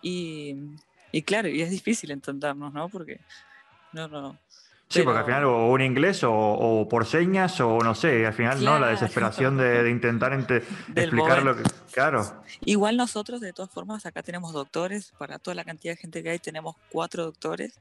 [0.00, 0.56] y,
[1.12, 2.88] y claro, y es difícil entendernos, ¿no?
[2.88, 3.20] Porque
[3.92, 4.38] no, no,
[4.94, 8.64] Sí, porque al final o un inglés o, por señas o no sé, al final
[8.64, 10.32] no, la desesperación de, intentar
[10.94, 11.62] explicar lo que...
[11.92, 12.42] Claro.
[12.64, 16.30] Igual nosotros, de todas formas, acá tenemos doctores, para toda la cantidad de gente que
[16.30, 17.78] hay tenemos cuatro doctores.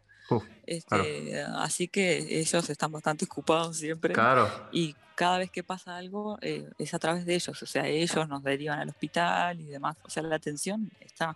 [0.65, 4.13] este, Así que ellos están bastante ocupados siempre.
[4.13, 4.49] Claro.
[4.71, 8.27] Y cada vez que pasa algo eh, es a través de ellos, o sea, ellos
[8.27, 9.97] nos derivan al hospital y demás.
[10.03, 11.35] O sea, la atención está.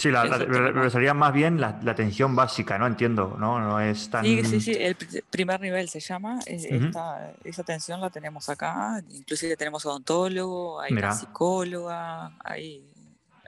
[0.00, 2.86] Sí, la, sería más bien la, atención básica, ¿no?
[2.86, 3.60] Entiendo, ¿no?
[3.60, 4.24] No es tan...
[4.24, 4.96] Sí, sí, sí, el
[5.28, 12.32] primer nivel se llama, esa atención la tenemos acá, inclusive tenemos odontólogo, hay una psicóloga,
[12.42, 12.90] hay,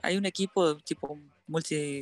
[0.03, 2.01] hay un equipo tipo multi...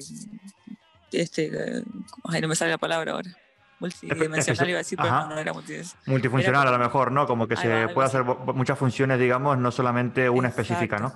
[1.14, 1.84] Este,
[2.26, 3.32] ay, no me sale la palabra ahora
[3.80, 5.54] multidimensional iba a decir, pero no, era
[6.06, 7.26] multifuncional a lo mejor, ¿no?
[7.26, 11.14] Como que se puede hacer muchas funciones, digamos, no solamente una específica, ¿no?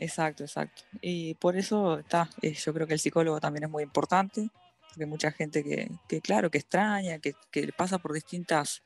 [0.00, 0.82] Exacto, exacto.
[1.00, 4.48] Y por eso está, eh, yo creo que el psicólogo también es muy importante,
[4.88, 8.82] porque mucha gente que, que claro, que extraña, que, que pasa por distintas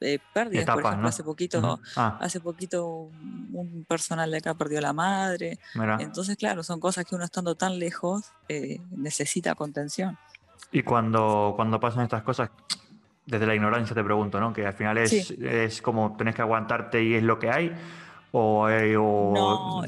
[0.00, 0.66] eh, pérdidas.
[0.66, 2.18] por ejemplo, hace poquito, ah.
[2.20, 3.10] hace poquito
[3.52, 5.58] un, personal de acá perdió a la madre.
[5.98, 10.18] Entonces, claro, son cosas que uno estando tan lejos eh, necesita contención.
[10.72, 12.50] Y cuando, cuando pasan estas cosas,
[13.26, 14.52] desde la ignorancia te pregunto, ¿no?
[14.52, 17.72] Que al final es, es como tenés que aguantarte y es lo que hay.
[18.32, 19.82] O, eh, no,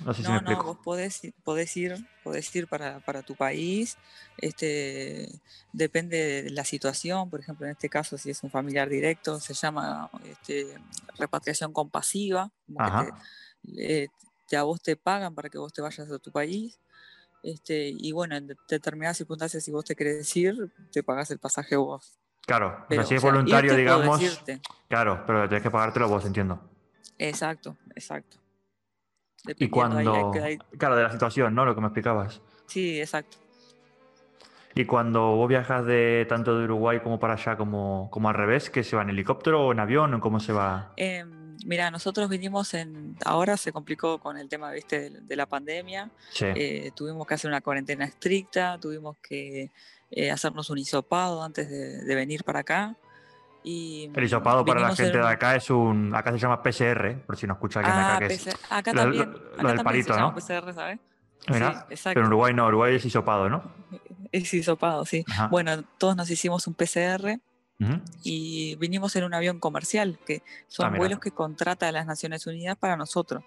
[0.00, 3.96] no sé si no, no, vos podés, ir, podés ir para, tu país,
[4.36, 5.28] este,
[5.72, 9.54] depende de la situación, por ejemplo, en este caso, si es un familiar directo, se
[9.54, 10.78] llama este,
[11.18, 12.50] repatriación compasiva,
[14.48, 16.78] ya vos te pagan para que vos te vayas a tu país,
[17.42, 21.76] este, y bueno, en determinadas circunstancias, si vos te querés ir, te pagas el pasaje
[21.76, 22.18] vos.
[22.46, 24.20] Claro, pero, si es voluntario, digamos.
[24.88, 26.60] Claro, pero tenés que pagártelo vos, entiendo.
[27.18, 28.38] Exacto, exacto.
[29.58, 30.32] Y cuando.
[30.78, 31.64] Claro, de la situación, ¿no?
[31.64, 32.40] Lo que me explicabas.
[32.66, 33.38] Sí, exacto.
[34.74, 38.68] Y cuando vos viajas de tanto de Uruguay como para allá, como, como al revés,
[38.68, 40.92] ¿qué se va en helicóptero o en avión o cómo se va?
[40.96, 43.16] Em, mira, nosotros vinimos en.
[43.24, 45.08] Ahora se complicó con el tema ¿viste?
[45.08, 46.10] De, la pandemia.
[46.30, 46.46] Sí.
[46.54, 49.70] Eh, tuvimos que hacer una cuarentena estricta, tuvimos que
[50.10, 52.96] eh, hacernos un hisopado antes de venir para acá
[53.66, 56.14] el hisopado para la gente de acá es un.
[56.14, 58.28] Acá se llama PCR, por si no escucha alguien acá.
[58.28, 59.34] Que es, acá también.
[59.58, 60.32] Lo, del palito, ¿no?
[60.32, 61.00] PCR, ¿sabes?
[61.48, 63.64] Mira, pero en Uruguay no, Uruguay es hisopado, ¿no?
[64.30, 65.24] Es hisopado, sí.
[65.50, 67.40] Bueno, todos nos hicimos un PCR
[68.22, 72.76] y vinimos en un avión comercial, que son ah, vuelos que contrata las Naciones Unidas
[72.76, 73.42] para nosotros.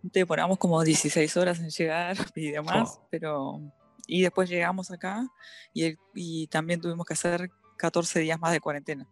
[0.00, 3.60] Demoramos como 16 horas en llegar y demás, pero.
[4.06, 5.26] Y después llegamos acá
[5.74, 9.06] y, y también tuvimos que hacer 14 días más de cuarentena.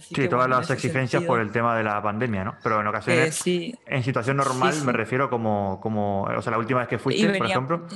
[0.00, 2.56] sí, todas las exigencias por el tema de la pandemia, ¿no?
[2.62, 6.80] Pero en ocasiones, eh, en situación normal, me refiero como, como, o sea, la última
[6.80, 7.86] vez que fuiste, por ejemplo.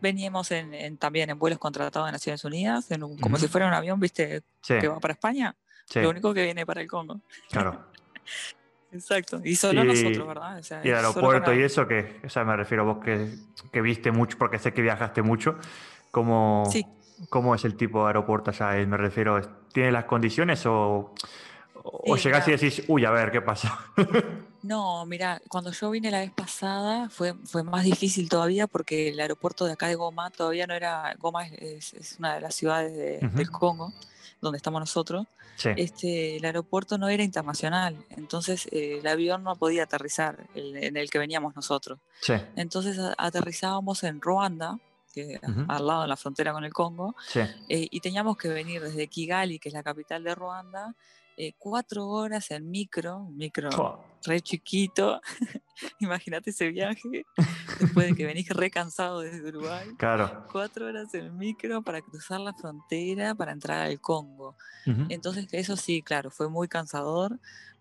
[0.00, 2.88] Veníamos en, también en vuelos contratados de Naciones Unidas,
[3.20, 4.42] como si fuera un avión, ¿viste?
[4.66, 5.54] Que va para España.
[5.94, 7.20] Lo único que viene para el Congo.
[7.50, 7.86] Claro.
[8.92, 10.60] Exacto, y solo nosotros, ¿verdad?
[10.82, 13.36] y el aeropuerto y eso, que, o sea, me refiero a vos que,
[13.70, 15.56] que, viste mucho, porque sé que viajaste mucho,
[16.10, 16.84] como, sí.
[17.28, 18.86] ¿Cómo es el tipo de aeropuerto allá?
[18.86, 19.40] Me refiero,
[19.72, 21.14] ¿tiene las condiciones o,
[21.82, 23.78] o llegás y decís, uy, a ver, ¿qué pasa?
[24.62, 29.20] no, mira, cuando yo vine la vez pasada fue, fue más difícil todavía porque el
[29.20, 33.50] aeropuerto de acá de Goma todavía no era, Goma es, una de las ciudades del
[33.50, 33.92] Congo,
[34.40, 35.26] donde estamos nosotros.
[35.76, 41.10] Este, el aeropuerto no era internacional, entonces eh, el avión no podía aterrizar en el
[41.10, 41.98] que veníamos nosotros.
[42.56, 44.78] Entonces aterrizábamos en Ruanda,
[45.12, 49.08] que al lado de la frontera con el Congo, eh, y teníamos que venir desde
[49.08, 50.94] Kigali, que es la capital de Ruanda,
[51.42, 53.70] eh, cuatro horas en micro, un micro
[54.24, 55.22] re chiquito.
[56.00, 57.24] Imagínate ese viaje,
[57.80, 59.88] después de que venís re cansado desde Uruguay.
[59.96, 60.46] Claro.
[60.52, 64.54] Cuatro horas en micro para cruzar la frontera para entrar al Congo.
[65.08, 67.38] Entonces, eso sí, claro, fue muy cansador,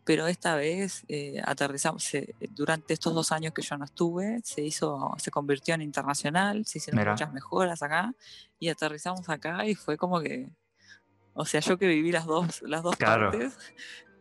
[0.10, 2.04] pero esta vez eh, aterrizamos,
[2.56, 6.80] durante estos dos años que yo no estuve, se hizo, se convirtió en internacional, se
[6.80, 8.16] hicieron muchas mejoras acá
[8.58, 10.50] y aterrizamos acá y fue como que,
[11.36, 13.56] o sea, yo que viví las dos, las dos partes,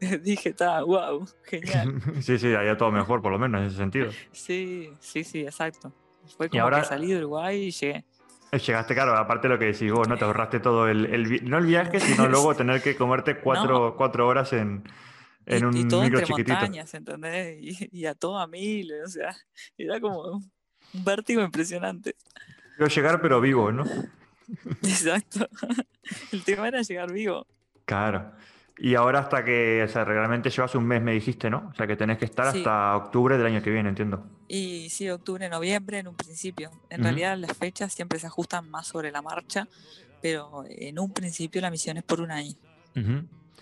[0.23, 2.03] dije, está, wow, genial.
[2.21, 4.11] sí, sí, había todo mejor por lo menos en ese sentido.
[4.31, 5.91] Sí, sí, sí, exacto.
[6.37, 6.83] Fue como ahora...
[6.83, 8.05] que salí de Uruguay y llegué.
[8.53, 10.19] Eh, llegaste, claro, aparte de lo que decís vos, ¿no?
[10.19, 14.53] Te ahorraste todo el, no el viaje, sino luego tener que comerte cuatro, cuatro horas
[14.53, 14.85] en,
[15.49, 17.59] en un y todo entre montañas, ¿entendés?
[17.93, 19.35] Y, a todo a mil, o sea,
[19.79, 20.23] era como
[20.93, 22.17] un vértigo impresionante.
[22.77, 23.85] Quiero llegar pero vivo, ¿no?
[24.83, 25.49] Exacto.
[26.33, 27.47] El tema era llegar vivo.
[27.85, 28.33] Claro.
[28.81, 31.71] Y ahora hasta que, o sea, realmente llevas un mes, me dijiste, ¿no?
[31.73, 34.25] O sea, que tenés que estar hasta octubre del año que viene, entiendo.
[34.47, 36.71] Y sí, octubre, noviembre en un principio.
[36.89, 39.67] En realidad las fechas siempre se ajustan más sobre la marcha,
[40.23, 42.55] pero en un principio la misión es por un año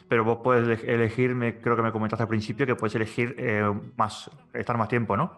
[0.08, 4.30] pero vos puedes elegir, creo que me comentaste al principio, que puedes elegir eh, más,
[4.52, 5.32] estar más tiempo, ¿no?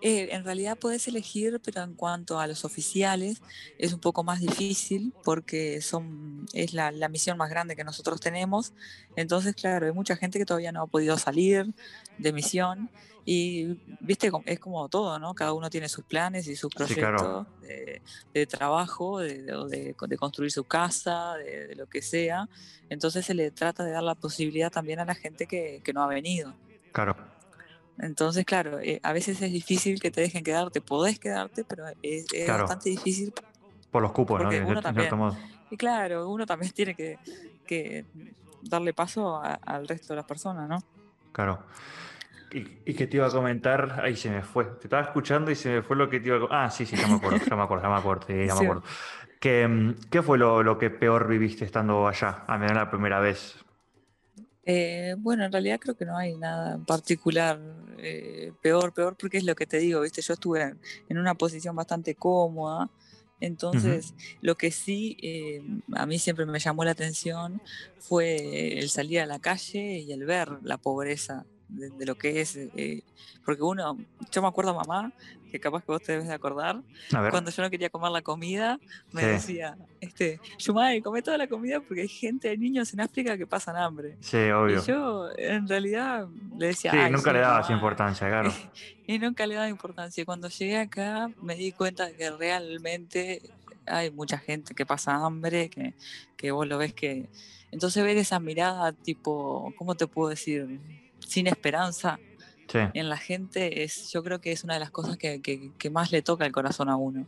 [0.00, 3.40] Eh, en realidad puedes elegir, pero en cuanto a los oficiales
[3.78, 8.20] es un poco más difícil porque son, es la, la, misión más grande que nosotros
[8.20, 8.72] tenemos.
[9.16, 11.74] Entonces, claro, hay mucha gente que todavía no ha podido salir
[12.18, 12.90] de misión
[13.26, 15.34] y, viste, es como todo, ¿no?
[15.34, 17.46] Cada uno tiene sus planes y sus proyectos
[18.32, 22.48] de, trabajo, de, de, construir su casa, de, lo que sea.
[22.90, 26.02] Entonces se le trata de dar la posibilidad también a la gente que, que no
[26.02, 26.54] ha venido.
[26.92, 27.16] Claro.
[27.98, 32.26] Entonces, claro, eh, a veces es difícil que te dejen quedarte, podés quedarte, pero es,
[32.46, 33.32] bastante difícil.
[33.90, 34.48] Por los cupos, ¿no?
[34.48, 35.08] Uno también,
[35.70, 38.06] y claro, uno también tiene que,
[38.62, 40.78] darle paso al resto de las personas, ¿no?
[41.32, 41.64] Claro.
[42.52, 44.00] ¿Y, qué te iba a comentar?
[44.02, 44.64] Ahí se me fue.
[44.64, 46.96] Te estaba escuchando y se me fue lo que te iba a Ah, sí, sí,
[46.96, 48.82] ya me acuerdo, ya me acuerdo, ya me acuerdo, ya me acuerdo.
[49.40, 53.56] ¿Qué, mm, ¿Qué, fue lo, que peor viviste estando allá, a menos la primera vez?
[54.64, 57.58] Eh, bueno, en realidad creo que no hay nada en particular
[57.98, 60.22] eh, peor, peor, porque es lo que te digo, ¿viste?
[60.22, 60.74] Yo estuve
[61.08, 62.90] en, una posición bastante cómoda,
[63.40, 67.60] entonces lo que sí eh, a mí siempre me llamó la atención
[67.98, 72.56] fue el salir a la calle y el ver la pobreza de, lo que es,
[72.56, 73.02] eh,
[73.44, 73.98] porque uno,
[74.30, 75.12] yo me acuerdo mamá,
[75.54, 76.80] que capaz que vos te debes de acordar,
[77.30, 78.80] cuando yo no quería comer la comida,
[79.12, 83.38] me decía, este, Yumai, come toda la comida porque hay gente, hay niños en África
[83.38, 84.16] que pasan hambre.
[84.18, 84.80] Sí, obvio.
[84.80, 86.26] Y yo en realidad
[86.58, 88.52] le decía, sí, nunca le dabas importancia, claro.
[89.06, 90.24] y nunca le daba importancia.
[90.24, 93.40] Cuando llegué acá me di cuenta de que realmente
[93.86, 95.94] hay mucha gente que pasa hambre, que,
[96.36, 97.28] que vos lo ves que...
[97.70, 100.80] Entonces ver esa mirada tipo, ¿cómo te puedo decir?
[101.26, 102.18] Sin esperanza
[102.72, 106.12] en la gente, es, yo creo que es una de las cosas que, que, más
[106.12, 107.26] le toca el corazón a uno.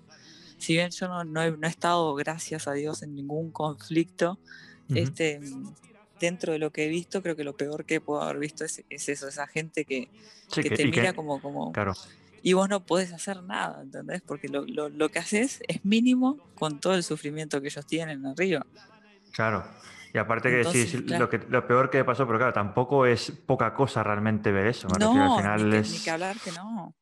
[0.59, 4.39] Si bien yo no, no, he, no, he, estado, gracias a Dios, en ningún conflicto,
[4.89, 5.41] este,
[6.19, 8.83] dentro de lo que he visto, creo que lo peor que puedo haber visto es,
[8.89, 10.09] es eso, esa gente que,
[10.53, 11.41] que te mira como...
[11.41, 11.93] como claro.
[12.43, 14.23] Y vos no podés hacer nada, ¿entendés?
[14.23, 18.25] Porque lo, lo, lo que haces es mínimo con todo el sufrimiento que ellos tienen
[18.25, 18.65] arriba.
[19.33, 19.65] Claro.
[20.17, 23.75] Y aparte que sí, lo, que, lo peor que pasó, pero claro, tampoco es poca
[23.75, 24.89] cosa realmente ver eso.
[24.99, 26.95] no, ni, que, hablar que no.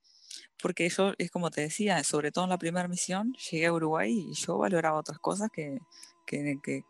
[0.60, 4.26] Porque yo, es como te decía, sobre todo en la primera misión, llegué a Uruguay
[4.30, 5.78] y yo valoraba otras cosas que,
[6.26, 6.82] que,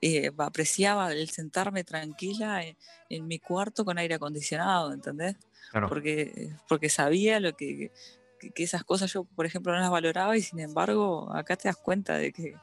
[0.00, 2.62] eh, apreciaba el sentarme tranquila
[3.08, 5.34] en, mi cuarto con aire acondicionado, ¿entendés?
[5.88, 7.90] Porque, porque sabía lo que,
[8.38, 11.76] que, esas cosas yo, por ejemplo, no las valoraba y sin embargo acá te das
[11.76, 12.54] cuenta de que,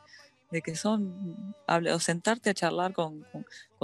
[0.52, 3.26] de que son, o sentarte a charlar con,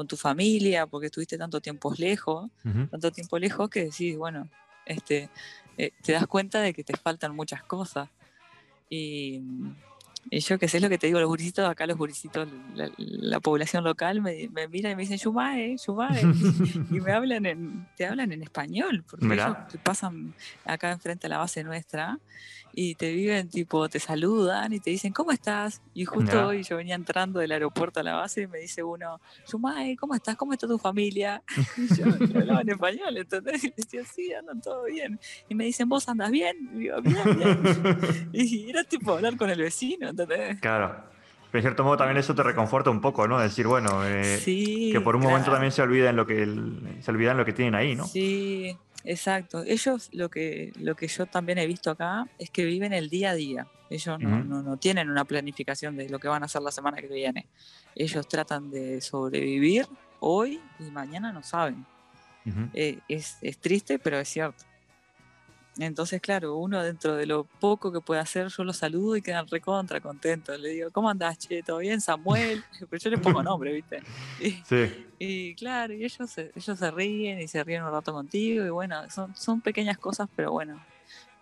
[0.08, 2.52] tu familia, porque estuviste tanto tiempo lejos,
[2.92, 4.50] tanto tiempo lejos que decís, bueno,
[4.86, 5.30] este,
[5.78, 8.10] eh, te das cuenta de que te faltan muchas cosas.
[8.90, 9.42] Y,
[10.30, 13.84] y yo que sé lo que te digo, los gurisitos, acá los gurisitos, la, población
[13.84, 16.22] local me, me, mira y me dicen Yumae, Yumae,
[16.92, 20.34] y me hablan en, te hablan en español, porque ellos pasan
[20.66, 22.20] acá enfrente a la base nuestra
[22.80, 25.82] y te viven, tipo, te saludan y te dicen, ¿cómo estás?
[25.96, 29.20] Y justo hoy yo venía entrando del aeropuerto a la base y me dice uno,
[29.52, 30.36] Yumai, ¿cómo estás?
[30.36, 31.42] ¿Cómo está tu familia?
[31.78, 35.20] Y yo, hablaba en español, entonces Y le decía, sí, andan todo bien.
[35.50, 36.70] Y me dicen, ¿vos andas bien?
[36.76, 38.30] Y digo, bien, bien.
[38.32, 40.60] Y era tipo hablar con el vecino, ¿entendés?
[40.60, 40.96] Claro.
[41.52, 43.40] Pero en cierto modo también eso te reconforta un poco, ¿no?
[43.40, 46.46] Decir, bueno, eh, que por un momento también se olviden lo que
[47.02, 48.06] se olvidan lo que tienen ahí, ¿no?
[48.06, 48.78] Sí,
[49.08, 49.64] Exacto.
[49.66, 53.32] Ellos lo que, lo que yo también he visto acá es que viven el día
[53.32, 53.68] a día.
[53.90, 57.08] Ellos no, no, tienen una planificación de lo que van a hacer la semana que
[57.08, 57.48] viene.
[57.96, 59.88] Ellos tratan de sobrevivir
[60.20, 61.86] hoy y mañana no saben.
[62.74, 64.66] Eh, es, es triste, pero es cierto.
[65.80, 69.48] Entonces, claro, uno dentro de lo poco que puede hacer, yo lo saludo y quedan
[69.48, 70.60] recontra contentos.
[70.60, 71.62] Le digo, ¿cómo andás, che?
[71.62, 72.64] ¿Todo bien, Samuel?
[72.90, 74.02] Pero yo le pongo nombre, ¿viste?
[74.40, 75.06] Y, sí.
[75.20, 78.66] Y claro, y ellos se, ellos se ríen y se ríen un rato contigo.
[78.66, 80.80] Y bueno, son, son pequeñas cosas, pero bueno,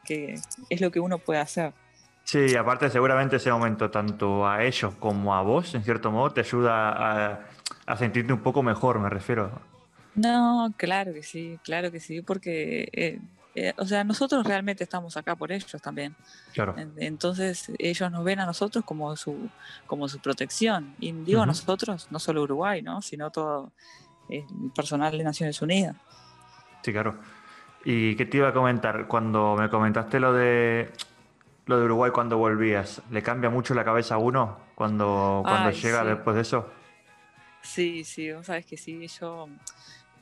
[0.04, 0.36] que
[0.69, 1.74] es lo que uno puede hacer.
[2.24, 6.41] Sí, aparte seguramente ese momento, tanto a ellos como a vos, en cierto modo, te
[6.41, 7.39] ayuda a,
[7.86, 9.52] a sentirte un poco mejor, me refiero.
[10.15, 13.19] No, claro que sí, claro que sí, porque eh,
[13.56, 16.13] eh, o sea, nosotros realmente estamos acá por ellos también.
[16.54, 16.76] Claro.
[16.98, 19.50] Entonces, ellos nos ven a nosotros como su,
[19.88, 20.94] como su protección.
[21.00, 23.02] Y digo nosotros, no solo Uruguay, ¿no?
[23.02, 23.72] Sino todo
[24.30, 25.96] eh, el personal de Naciones Unidas.
[26.84, 27.18] Sí, claro.
[27.86, 29.08] ¿Y qué te iba a comentar?
[29.08, 30.91] Cuando me comentaste lo de
[31.65, 36.04] lo de Uruguay cuando volvías, ¿le cambia mucho la cabeza a uno cuando, cuando llega
[36.04, 36.70] después de eso?
[37.62, 39.48] Sí, sí, vos sabes que sí, yo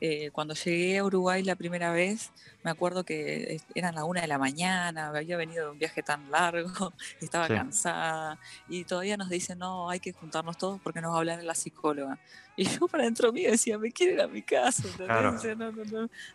[0.06, 2.30] eh, cuando llegué a Uruguay la primera vez,
[2.62, 6.30] me acuerdo que eran la una de la mañana, había venido de un viaje tan
[6.30, 8.38] largo, estaba cansada
[8.68, 11.54] y todavía nos dicen, no, hay que juntarnos todos porque nos va a hablar la
[11.54, 12.18] psicóloga.
[12.56, 14.86] Y yo para dentro mío decía, me quiero ir a mi casa,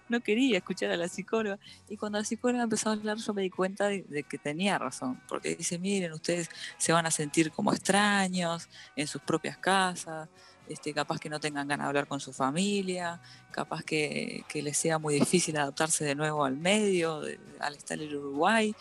[0.10, 1.58] no, quería escuchar a la psicóloga.
[1.88, 5.22] Y cuando la psicóloga empezó a hablar, yo me di cuenta de que tenía razón,
[5.30, 10.28] porque dice, miren, ustedes se van a sentir como extraños en sus propias casas
[10.70, 13.20] este, capaz que no tengan ganas de hablar con su familia,
[13.52, 17.22] capaz que, les sea muy difícil adaptarse de nuevo al medio,
[17.60, 18.76] al estar en Uruguay.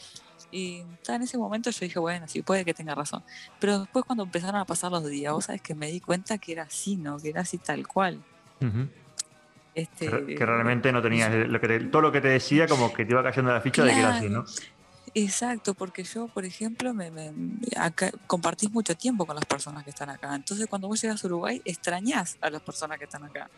[0.50, 3.22] Y en ese momento yo dije, bueno, sí, puede que tenga razón.
[3.58, 6.52] Pero después cuando empezaron a pasar los días, vos sabes que me di cuenta que
[6.52, 7.18] era así, ¿no?
[7.18, 8.22] Que era así tal cual.
[9.74, 13.12] este, que, realmente no tenías lo que todo lo que te decía como que te
[13.12, 14.44] iba cayendo la ficha de que era así, ¿no?
[15.24, 17.10] Exacto, porque yo, por ejemplo, me,
[18.26, 20.34] compartís mucho tiempo con las personas que están acá.
[20.34, 23.50] Entonces, cuando vos llegas a Uruguay, extrañás a las personas que están acá.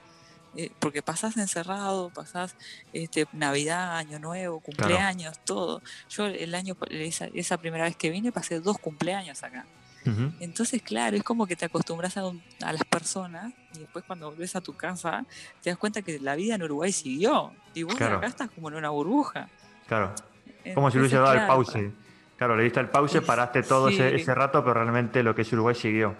[0.57, 2.57] eh, porque pasás encerrado, pasás
[2.93, 5.81] este, Navidad, Año Nuevo, cumpleaños, todo.
[6.09, 9.67] Yo el año, esa, esa, primera vez que vine, pasé dos cumpleaños acá.
[10.41, 12.23] Entonces, claro, es como que te acostumbras a,
[12.63, 15.27] a, las personas y después cuando volvés a tu casa
[15.63, 18.77] te das cuenta que la vida en Uruguay siguió y vos acá estás como en
[18.77, 19.51] una burbuja.
[19.87, 20.15] Claro,
[20.75, 21.93] como si hubiese dado el pause.
[22.37, 25.53] Claro, le diste el pause, paraste todo ese, ese rato, pero realmente lo que es
[25.53, 26.15] Uruguay siguió.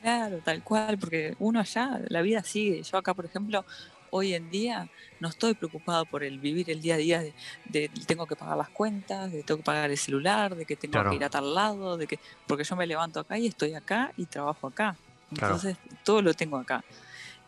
[0.00, 2.82] Claro, tal cual, porque uno allá, la vida sigue.
[2.82, 3.64] Yo acá, por ejemplo,
[4.10, 4.88] hoy en día
[5.20, 7.22] no estoy preocupado por el vivir el día a día
[7.64, 11.02] de, tengo que pagar las cuentas, de tengo que pagar el celular, de que tengo
[11.10, 14.12] que ir a tal lado, de que porque yo me levanto acá y estoy acá
[14.16, 14.96] y trabajo acá.
[15.30, 16.84] Entonces, todo lo tengo acá.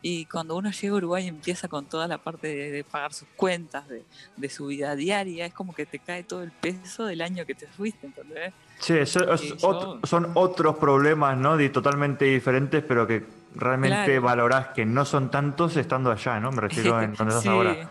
[0.00, 3.28] Y cuando uno llega a Uruguay y empieza con toda la parte de, pagar sus
[3.36, 7.44] cuentas, de, su vida diaria, es como que te cae todo el peso del año
[7.44, 8.52] que te fuiste, ¿entendés?
[8.78, 11.58] Sí, son otros problemas, ¿no?
[11.70, 13.24] totalmente diferentes, pero que
[13.54, 16.52] realmente valorás que no son tantos estando allá, ¿no?
[16.52, 17.88] Me refiero en donde estás ahora.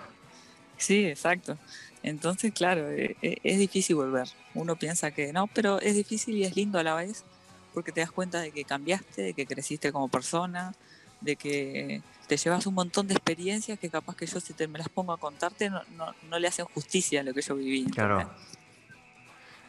[0.77, 1.57] Sí, exacto.
[2.03, 4.27] Entonces, claro, e, e, es difícil volver.
[4.53, 7.25] Uno piensa que no, pero es difícil y es lindo a la vez,
[7.73, 10.73] porque te das cuenta de que cambiaste, de que creciste como persona,
[11.21, 14.79] de que te llevas un montón de experiencias que capaz que yo si te me
[14.79, 15.81] las pongo a contarte no,
[16.29, 17.85] no, le hacen justicia a lo que yo viví.
[17.85, 18.29] Claro.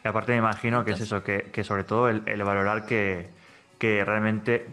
[0.05, 3.31] Y aparte me imagino que es eso, que, que sobre todo el, valorar que,
[3.79, 4.67] que realmente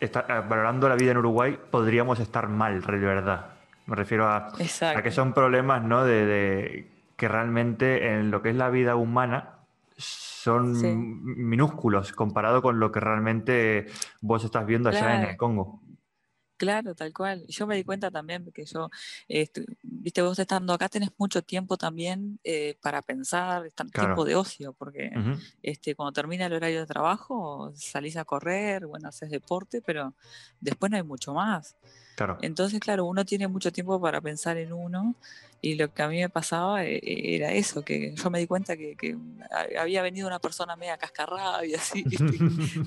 [0.00, 3.46] está, eh, valorando la vida en Uruguay podríamos estar mal, de verdad.
[3.86, 6.04] Me refiero a, a que son problemas ¿no?
[6.04, 9.56] De, de, que realmente en lo que es la vida humana
[9.96, 13.86] son minúsculos comparado con lo que realmente
[14.20, 15.80] vos estás viendo allá en el Congo.
[16.56, 17.46] Claro, tal cual.
[17.48, 18.88] Yo me di cuenta también que yo,
[19.28, 24.72] este, viste, vos estando acá tenés mucho tiempo también eh, para pensar, tiempo de ocio,
[24.72, 25.10] porque
[25.62, 30.14] este, cuando termina el horario de trabajo salís a correr, bueno, haces deporte, pero
[30.60, 31.76] después no hay mucho más.
[32.40, 35.14] Entonces, claro, uno tiene mucho tiempo para pensar en uno
[35.62, 38.46] y lo que a mí me pasaba eh, eh, era eso, que yo me di
[38.46, 39.16] cuenta que,
[39.78, 42.04] había venido una persona media cascarrada y así,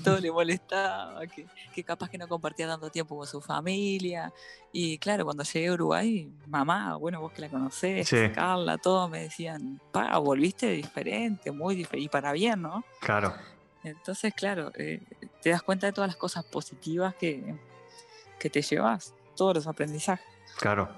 [0.04, 4.32] todo le molestaba, que, capaz que no compartía tanto tiempo con su familia.
[4.72, 9.22] Y claro, cuando llegué a Uruguay, mamá, bueno, vos que la conocés, Carla, todos me
[9.22, 12.84] decían, pa, volviste diferente, muy diferente, y para bien, ¿no?
[13.00, 13.34] Claro.
[13.82, 15.02] Entonces, claro, eh,
[15.42, 17.54] te das cuenta de todas las cosas positivas que,
[18.38, 20.26] que te llevas todos los aprendizajes.
[20.58, 20.90] Claro.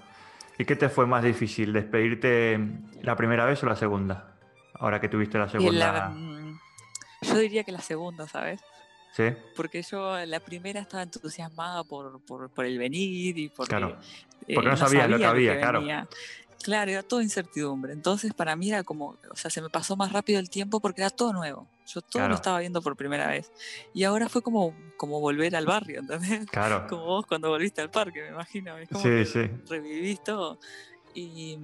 [0.58, 2.58] ¿Y qué te fue más difícil, despedirte
[3.00, 4.34] la primera vez o la segunda?
[4.74, 6.08] Ahora que tuviste la segunda.
[6.08, 6.58] Mm,
[7.22, 8.60] yo diría que la segunda, ¿sabes?
[9.12, 9.32] Sí.
[9.54, 13.96] Porque yo la primera estaba entusiasmada por, por, el venir y porque, claro.
[14.48, 15.84] Eh, porque no, sabía lo que había, claro.
[16.62, 17.92] Claro, era todo incertidumbre.
[17.92, 21.00] Entonces, para mí era como, o sea, se me pasó más rápido el tiempo porque
[21.00, 21.66] era todo nuevo.
[21.86, 23.50] Yo todo lo estaba viendo por primera vez.
[23.92, 26.46] Y ahora fue como, como volver al barrio, ¿entendés?
[26.50, 26.86] Claro.
[26.88, 28.74] Como vos cuando volviste al parque, me imagino.
[29.02, 29.50] sí, sí.
[29.68, 30.58] Revivís todo.
[31.14, 31.58] Y,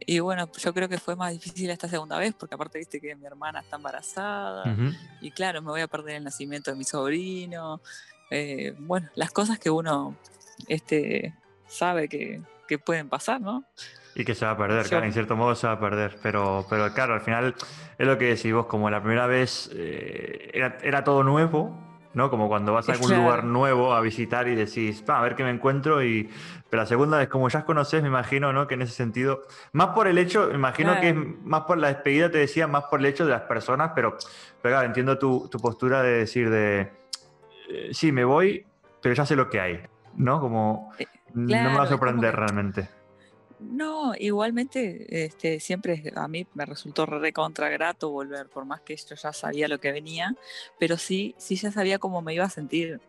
[0.00, 3.14] y, bueno, yo creo que fue más difícil esta segunda vez porque aparte viste que
[3.16, 4.64] mi hermana está embarazada.
[5.20, 7.82] Y claro, me voy a perder el nacimiento de mi sobrino.
[8.30, 10.16] Eh, bueno, las cosas que uno
[10.68, 11.34] este,
[11.66, 13.64] sabe que, que pueden pasar, ¿no?
[14.14, 16.16] Y que se va a perder, claro, en cierto modo se va a perder.
[16.22, 17.54] Pero, pero claro, al final
[17.98, 21.78] es lo que decís vos, como la primera vez eh, era, todo nuevo,
[22.12, 22.28] ¿no?
[22.28, 25.50] Como cuando vas a algún lugar nuevo a visitar y decís, a ver qué me
[25.50, 26.02] encuentro.
[26.04, 26.28] Y...
[26.68, 28.66] Pero la segunda vez, como ya conoces, me imagino, ¿no?
[28.66, 29.42] Que en ese sentido,
[29.72, 32.84] más por el hecho, me imagino que es más por la despedida, te decía, más
[32.84, 34.16] por el hecho de las personas, pero,
[34.60, 36.92] pero claro, entiendo tu, postura de decir de,
[37.70, 38.66] eh, sí, me voy,
[39.00, 39.80] pero ya sé lo que hay,
[40.16, 40.40] ¿no?
[40.40, 43.01] Como eh, no me va a sorprender realmente.
[43.70, 49.14] No, igualmente, este, siempre a mí me resultó recontra grato volver, por más que yo
[49.14, 50.34] ya sabía lo que venía,
[50.78, 53.00] pero sí, sí ya sabía cómo me iba a sentir,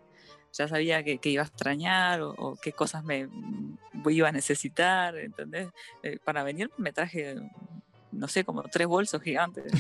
[0.54, 3.28] ya sabía que, iba a extrañar o, qué cosas me,
[4.10, 5.70] iba a necesitar, ¿entendés?
[6.04, 7.36] Eh, para venir me traje
[8.14, 9.72] no sé, como tres bolsos gigantes.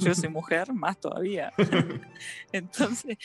[0.00, 1.52] yo soy mujer, más todavía.
[2.52, 3.18] Entonces,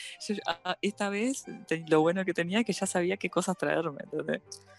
[0.46, 1.44] ah, esta vez
[1.88, 4.04] lo bueno que tenía es que ya sabía qué cosas traerme.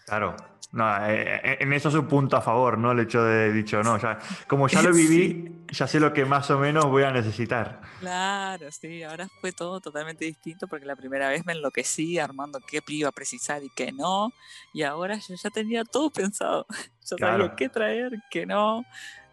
[0.06, 0.36] Claro.
[0.72, 2.92] No, eh, eh, en eso es un punto a favor, ¿no?
[2.92, 6.48] El hecho de dicho, no, ya, como ya lo viví, ya sé lo que más
[6.50, 7.80] o menos voy a necesitar.
[7.98, 12.80] Claro, sí, ahora fue todo totalmente distinto porque la primera vez me enloquecí armando qué
[12.86, 14.32] iba a precisar y qué no,
[14.72, 16.66] y ahora yo ya tenía todo pensado,
[17.04, 18.84] ya sabía qué traer, qué no,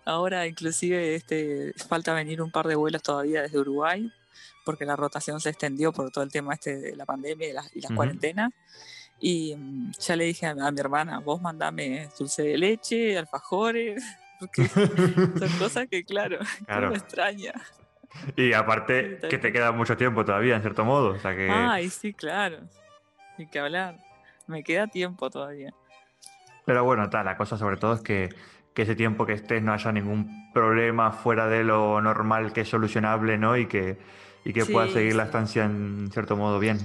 [0.07, 4.09] Ahora inclusive este, falta venir un par de vuelos todavía desde Uruguay,
[4.63, 7.91] porque la rotación se extendió por todo el tema este de la pandemia y las,
[7.93, 8.53] cuarentenas.
[9.19, 14.01] Y mm, ya le dije a, mi hermana, vos mandame dulce de leche, alfajores,
[14.39, 14.67] porque
[15.39, 16.91] son cosas que, claro, claro.
[16.91, 17.51] me extraña.
[18.37, 21.15] Y aparte que te queda mucho tiempo todavía, en cierto modo.
[21.15, 21.49] O sea que...
[21.51, 22.59] Ay, sí, claro.
[23.37, 23.97] Hay que hablar.
[24.47, 25.73] Me queda tiempo todavía.
[26.65, 28.29] Pero bueno, tal, la cosa sobre todo es que,
[28.83, 33.37] ese tiempo que estés no haya ningún problema fuera de lo normal que es solucionable,
[33.37, 33.57] ¿no?
[33.57, 33.97] Y que,
[34.43, 36.79] y que puedas seguir la estancia en cierto modo bien.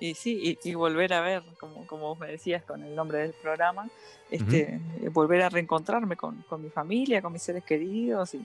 [0.00, 3.34] Y sí, y, volver a ver, como, como vos me decías con el nombre del
[3.40, 3.88] programa,
[4.30, 4.80] este,
[5.12, 8.44] volver a reencontrarme con, con, mi familia, con mis seres queridos y,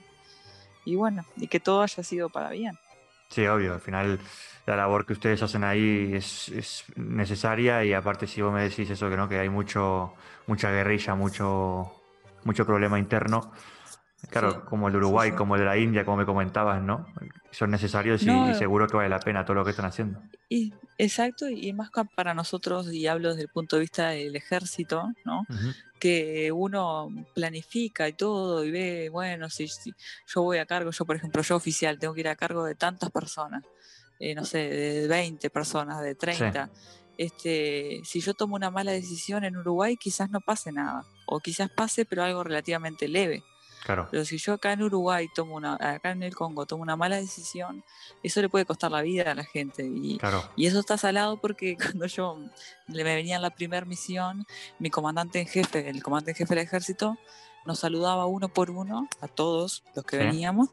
[0.84, 2.78] y bueno, y que todo haya sido para bien.
[3.28, 4.20] Sí, obvio, al final
[4.66, 9.08] la labor que ustedes hacen ahí es, necesaria y aparte si vos me decís eso
[9.08, 10.14] que no, que hay mucho,
[10.46, 11.97] mucha guerrilla, mucho,
[12.48, 13.52] mucho problema interno,
[14.30, 17.06] claro, como el de Uruguay, como el de la India, como me comentabas, ¿no?
[17.50, 20.20] Son necesarios y, seguro que vale la pena todo lo que están haciendo.
[20.48, 25.12] Y, exacto, y más para nosotros, y hablo desde el punto de vista del ejército,
[25.24, 25.46] ¿no?
[26.00, 29.94] Que uno planifica y todo y ve, bueno, si, si
[30.26, 32.74] yo voy a cargo, yo por ejemplo, yo oficial, tengo que ir a cargo de
[32.74, 33.62] tantas personas
[34.20, 36.70] eh, no sé, de 20 personas, de 30.
[37.16, 41.04] Este, si yo tomo una mala decisión en Uruguay, quizás no pase nada.
[41.30, 43.44] O quizás pase, pero algo relativamente leve.
[43.84, 44.08] Claro.
[44.10, 47.16] Pero si yo acá en Uruguay tomo una, acá en el Congo tomo una mala
[47.16, 47.84] decisión,
[48.22, 49.84] eso le puede costar la vida a la gente.
[49.84, 50.18] Y,
[50.56, 52.38] y eso está salado porque cuando yo
[52.88, 54.46] me venía en la primera misión,
[54.78, 57.16] mi comandante en jefe, el comandante en jefe del ejército,
[57.68, 60.70] nos saludaba uno por uno a todos los que veníamos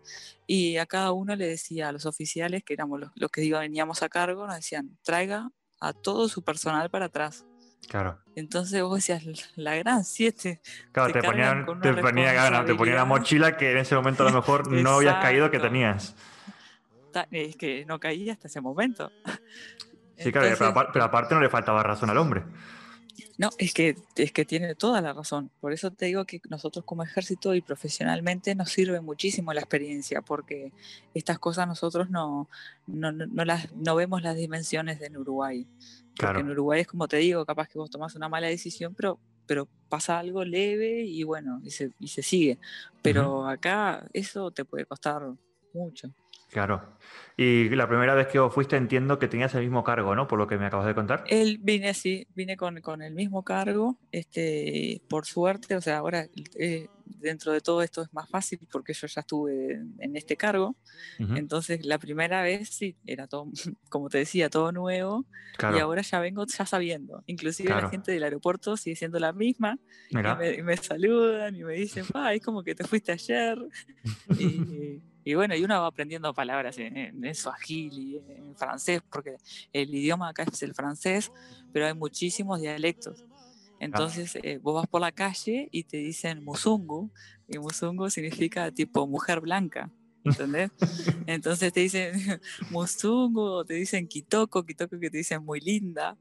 [0.47, 4.09] y a cada uno le decía a los oficiales, que éramos los, que veníamos a
[4.09, 7.45] cargo, nos decían, traiga a todo su personal para atrás.
[7.87, 8.19] Claro.
[8.35, 9.23] Entonces vos decías,
[9.55, 10.61] la gran siete.
[10.91, 14.35] Claro, te, ponían, te, ponía, te ponía la mochila que en ese momento a lo
[14.35, 16.15] mejor no habías caído que tenías.
[17.31, 19.11] Es que no caía hasta ese momento.
[20.17, 22.43] Sí, claro, pero aparte no le faltaba razón al hombre.
[23.37, 25.51] No, es que, es que tiene toda la razón.
[25.59, 30.21] Por eso te digo que nosotros como ejército y profesionalmente nos sirve muchísimo la experiencia,
[30.21, 30.73] porque
[31.13, 32.49] estas cosas nosotros no,
[32.87, 35.67] no, no, las, no vemos las dimensiones de en Uruguay.
[36.17, 39.19] Porque en Uruguay es como te digo, capaz que vos tomás una mala decisión, pero,
[39.45, 42.57] pero pasa algo leve y bueno, y se, y se sigue.
[43.01, 45.23] Pero acá eso te puede costar
[45.73, 46.09] mucho.
[46.51, 46.95] Claro.
[47.37, 50.25] Y la primera vez que fuiste entiendo que tenías el mismo cargo, ¿no?
[50.25, 51.25] Por lo que me acabas de contar.
[51.27, 53.97] Él vine, sí, vine con, el mismo cargo.
[54.11, 56.27] Este, por suerte, o sea, ahora
[56.57, 60.77] eh, dentro de todo esto es más fácil porque yo ya estuve en este cargo.
[61.19, 63.47] Entonces, la primera vez sí, era todo,
[63.89, 65.25] como te decía, todo nuevo.
[65.59, 67.21] Y ahora ya vengo ya sabiendo.
[67.25, 69.77] Inclusive la gente del aeropuerto sigue siendo la misma.
[70.09, 73.57] Y me, me, saludan y me dicen, pa, es como que te fuiste ayer.
[74.39, 79.37] y y bueno, y uno va aprendiendo palabras en, en, y en francés, porque
[79.73, 81.31] el idioma acá es el francés,
[81.73, 83.25] pero hay muchísimos dialectos.
[83.79, 87.09] Entonces eh, vos vas por la calle y te dicen musungu,
[87.47, 89.89] y musungu significa tipo mujer blanca.
[90.23, 90.69] ¿Entendés?
[91.27, 92.13] Entonces te dicen
[92.69, 96.15] musungu, te dicen kitoko, kitoko que te dicen muy linda.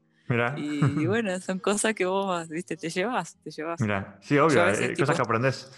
[0.57, 3.79] Y, bueno, son cosas que vos, viste, te llevas, te llevas.
[3.79, 5.71] Mira, sí, obvio, eh, cosas que aprendes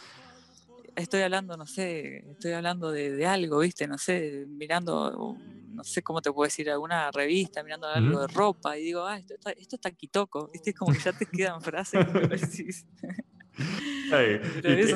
[0.97, 3.87] estoy hablando, no sé, estoy hablando de, algo, ¿viste?
[3.87, 5.37] No sé, mirando,
[5.69, 9.17] no sé cómo te puedo decir, alguna revista, mirando algo de ropa, y digo, ah,
[9.17, 10.73] esto está, esto está quitoco, ¿viste?
[10.73, 12.85] Como que ya te quedan frases que decís.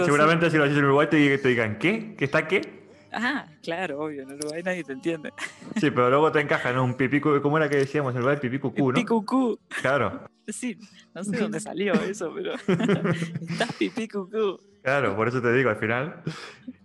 [0.06, 2.16] seguramente si lo haces en Uruguay te, te digan, ¿qué?
[2.16, 2.82] ¿Qué está qué?
[3.12, 5.34] Ajá, claro, obvio, en Uruguay nadie te entiende.
[5.76, 6.84] Sí, pero luego te encaja, ¿no?
[6.84, 8.38] Un pipí, ¿cómo era que decíamos en Uruguay?
[8.42, 8.96] Pipí cucú, ¿no?
[8.96, 9.60] Pipí cucú.
[9.82, 10.26] Claro.
[10.48, 10.78] Sí,
[11.14, 12.54] no sé dónde salió eso, pero
[13.50, 14.60] estás pipí cucú.
[14.82, 16.24] Claro, por eso te digo, al final,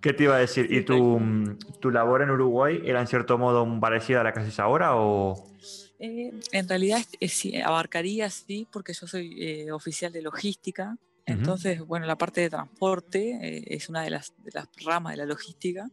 [0.00, 0.70] ¿qué te iba a decir?
[0.70, 1.18] ¿Y tu,
[1.80, 5.50] tu labor en Uruguay era en cierto modo parecida a la que haces ahora o...?
[5.98, 7.00] Eh, en realidad
[7.64, 13.38] abarcaría, sí, porque yo soy eh, oficial de logística, entonces, bueno, la parte de transporte
[13.42, 15.90] eh, es una de las, de las ramas de la logística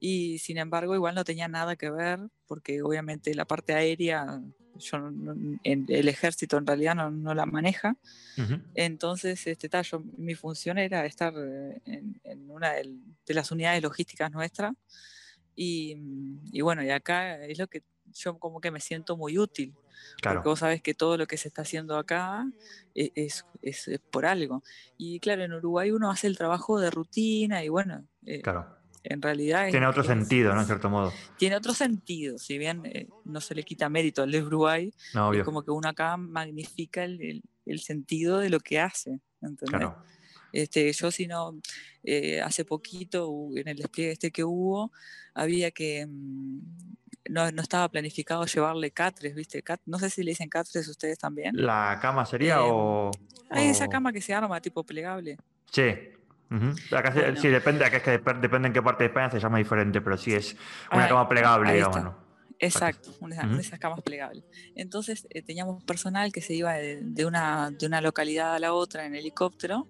[0.00, 4.42] y sin embargo igual no tenía nada que ver porque obviamente la parte aérea
[4.82, 7.96] yo en, el ejército en realidad no, no la maneja.
[8.74, 12.94] Entonces este yo, mi función era estar eh, en, una de,
[13.28, 14.74] las unidades logísticas nuestras
[15.54, 15.96] y,
[16.50, 17.82] y, bueno y acá es lo que
[18.14, 19.74] yo como que me siento muy útil
[20.20, 20.38] claro.
[20.38, 22.46] porque vos sabes que todo lo que se está haciendo acá
[22.94, 24.62] e, es, es, es, por algo.
[24.96, 29.22] Y claro en Uruguay uno hace el trabajo de rutina y bueno eh, claro en
[29.22, 29.68] realidad...
[29.70, 30.60] Tiene otro sentido, ¿no?
[30.60, 31.12] En cierto modo.
[31.36, 34.92] Tiene otro sentido, si bien eh, no se le quita mérito al de Uruguay,
[35.34, 37.42] es como que uno acá magnifica el,
[37.78, 39.88] sentido de lo que hace, ¿entendés?
[40.52, 41.58] Este, yo si no,
[42.04, 44.92] eh, hace poquito en el despliegue este que hubo,
[45.34, 46.06] había que...
[46.06, 46.60] Mm,
[47.30, 49.62] no, estaba planificado llevarle catres, ¿viste?
[49.86, 51.52] no sé si le dicen catres ustedes también.
[51.54, 53.10] ¿La cama sería eh, o,
[53.48, 55.38] Hay esa cama que se arma tipo plegable.
[55.70, 55.84] Sí,
[57.36, 60.16] sí, depende, acá es que depende en qué parte de España se llama diferente, pero
[60.16, 60.56] sí es
[60.90, 62.14] una cama plegable, digamos.
[62.58, 64.44] Exacto, una, de esas camas plegables.
[64.76, 69.04] Entonces eh, teníamos personal que se iba de, una, de una localidad a la otra
[69.04, 69.88] en helicóptero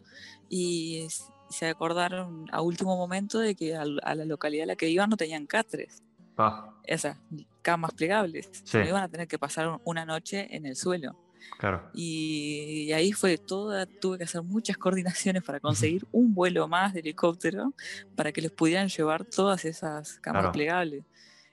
[0.48, 1.06] y
[1.50, 5.18] se acordaron a último momento de que a, la localidad a la que iban no
[5.18, 6.02] tenían catres.
[6.38, 6.70] Ah.
[6.84, 7.18] Esas
[7.60, 8.48] camas plegables.
[8.64, 11.21] Se iban a tener que pasar una noche en el suelo.
[11.59, 11.90] Claro.
[11.95, 17.01] Y, ahí fue todo, tuve que hacer muchas coordinaciones para conseguir un vuelo más de
[17.01, 17.72] helicóptero
[18.16, 21.05] para que les pudieran llevar todas esas camas plegables.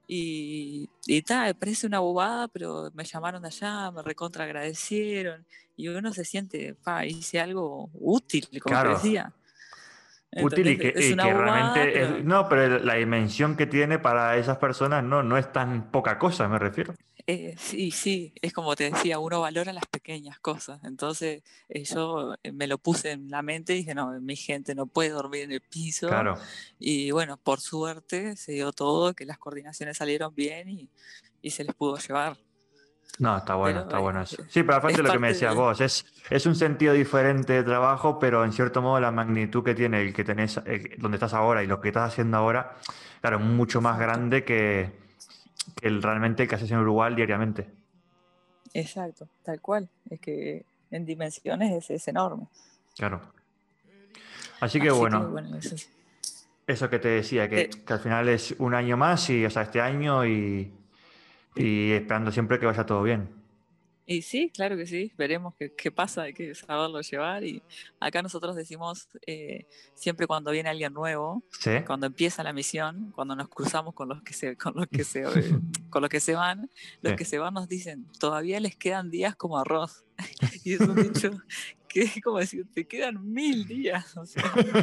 [0.07, 5.45] Y, y tal, parece una bobada, pero me llamaron de allá, me recontra agradecieron
[5.79, 9.31] y uno se siente, pa, hice algo útil, como decía.
[10.41, 15.37] útil y que, realmente no, pero la dimensión que tiene para esas personas no, no
[15.37, 16.95] es tan poca cosa, me refiero.
[17.31, 20.83] Eh, sí, sí, es como te decía, uno valora las pequeñas cosas.
[20.83, 24.73] Entonces eh, yo eh, me lo puse en la mente y dije, no, mi gente
[24.73, 26.07] no puede dormir en el piso.
[26.07, 26.39] Claro.
[26.79, 30.89] Y bueno, por suerte se dio todo, que las coordinaciones salieron bien y,
[31.43, 32.35] y se les pudo llevar.
[33.19, 34.37] No, está bueno, está bueno eso.
[34.49, 37.63] Sí, pero aparte de lo que me decías vos, es, es un sentido diferente de
[37.63, 40.59] trabajo, pero en cierto modo la magnitud que tiene el que tenés,
[40.97, 42.75] donde estás ahora y lo que estás haciendo ahora,
[43.21, 45.08] claro, es mucho más grande que
[45.75, 47.67] que el, realmente que haces en Uruguay diariamente.
[48.73, 49.89] Exacto, tal cual.
[50.09, 52.47] Es que en dimensiones es, enorme.
[52.95, 53.21] Claro.
[54.59, 55.35] Así que bueno.
[56.67, 59.63] eso, que te decía, que, que, al final es un año más y, o sea,
[59.63, 60.71] este año y,
[61.55, 63.38] y esperando siempre que vaya todo bien.
[64.11, 67.43] Y sí, claro que sí, veremos qué, pasa, hay que saberlo llevar.
[67.43, 67.61] Y
[67.99, 71.43] acá nosotros decimos, eh, siempre cuando viene alguien nuevo,
[71.85, 75.21] cuando empieza la misión, cuando nos cruzamos con los que se, con los que se,
[75.91, 76.71] con los que se van,
[77.03, 80.03] los que se van nos dicen, todavía les quedan días como arroz.
[80.63, 81.29] y es un dicho
[81.87, 84.15] que es como decir, te quedan mil días.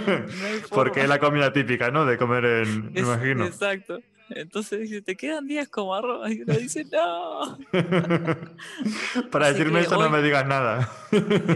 [0.71, 2.07] Porque es la comida típica, ¿no?
[2.07, 3.45] De comer en, me imagino.
[3.45, 3.99] Exacto.
[4.31, 6.31] Entonces dice, te quedan días como arroz.
[6.31, 7.59] Y uno dice, no.
[9.31, 10.91] Para decirme eso no me digas nada.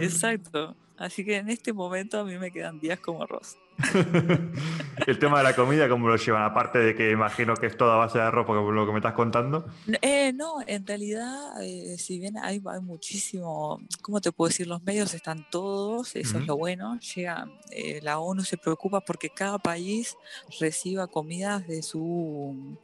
[0.01, 0.77] Exacto.
[1.01, 3.57] Así que en este momento a mí me quedan días como arroz.
[5.07, 6.43] el tema de la comida, ¿cómo lo llevan?
[6.43, 9.15] Aparte de que imagino que es toda base de arroz, por lo que me estás
[9.15, 9.65] contando.
[10.03, 14.67] Eh, no, en realidad, eh, si bien hay, muchísimo, ¿cómo te puedo decir?
[14.67, 16.99] Los medios están todos, eso es lo bueno.
[17.01, 20.19] Llega, eh, la ONU se preocupa porque cada país
[20.61, 22.77] reciba comidas de su,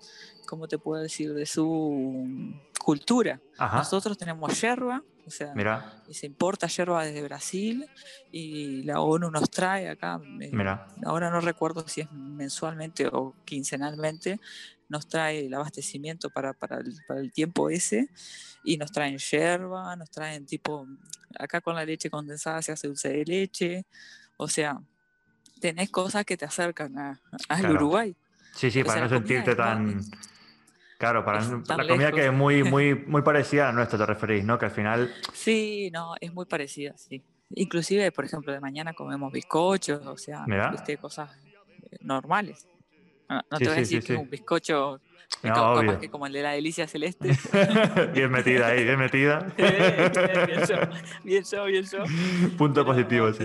[0.48, 1.34] ¿cómo te puedo decir?
[1.34, 2.26] De su
[2.82, 3.42] cultura.
[3.58, 5.52] Nosotros tenemos yerba, o sea,
[6.08, 7.88] se importa yerba desde Brasil
[8.30, 10.52] y la ONU nos trae acá, eh,
[11.04, 14.38] ahora no recuerdo si es mensualmente o quincenalmente,
[14.88, 18.08] nos trae el abastecimiento para, para, el, tiempo ese
[18.62, 20.86] y nos traen yerba, nos traen tipo,
[21.36, 23.86] acá con la leche condensada se hace dulce de leche,
[24.36, 24.80] o sea,
[25.60, 27.18] tenés cosas que te acercan
[27.48, 28.14] al Uruguay.
[28.54, 30.00] Sí, sí, para no sentirte tan...
[30.98, 34.58] Claro, para la comida que es muy, muy, muy parecida a nuestra, te referís, ¿no?
[34.58, 35.12] Que al final.
[35.32, 37.22] Sí, no, es muy parecida, sí.
[37.50, 40.96] Inclusive, por ejemplo, de mañana comemos bizcochos, o sea, ¿viste?
[40.96, 41.30] cosas
[41.90, 42.66] eh, normales.
[43.28, 45.00] No, te voy a decir que un bizcocho
[45.42, 47.30] no, que como el de la delicia celeste.
[48.14, 49.40] bien metida ahí, bien metida.
[49.56, 50.76] bien yo,
[51.24, 52.04] bien yo, bien yo.
[52.56, 53.44] Punto positivo, sí.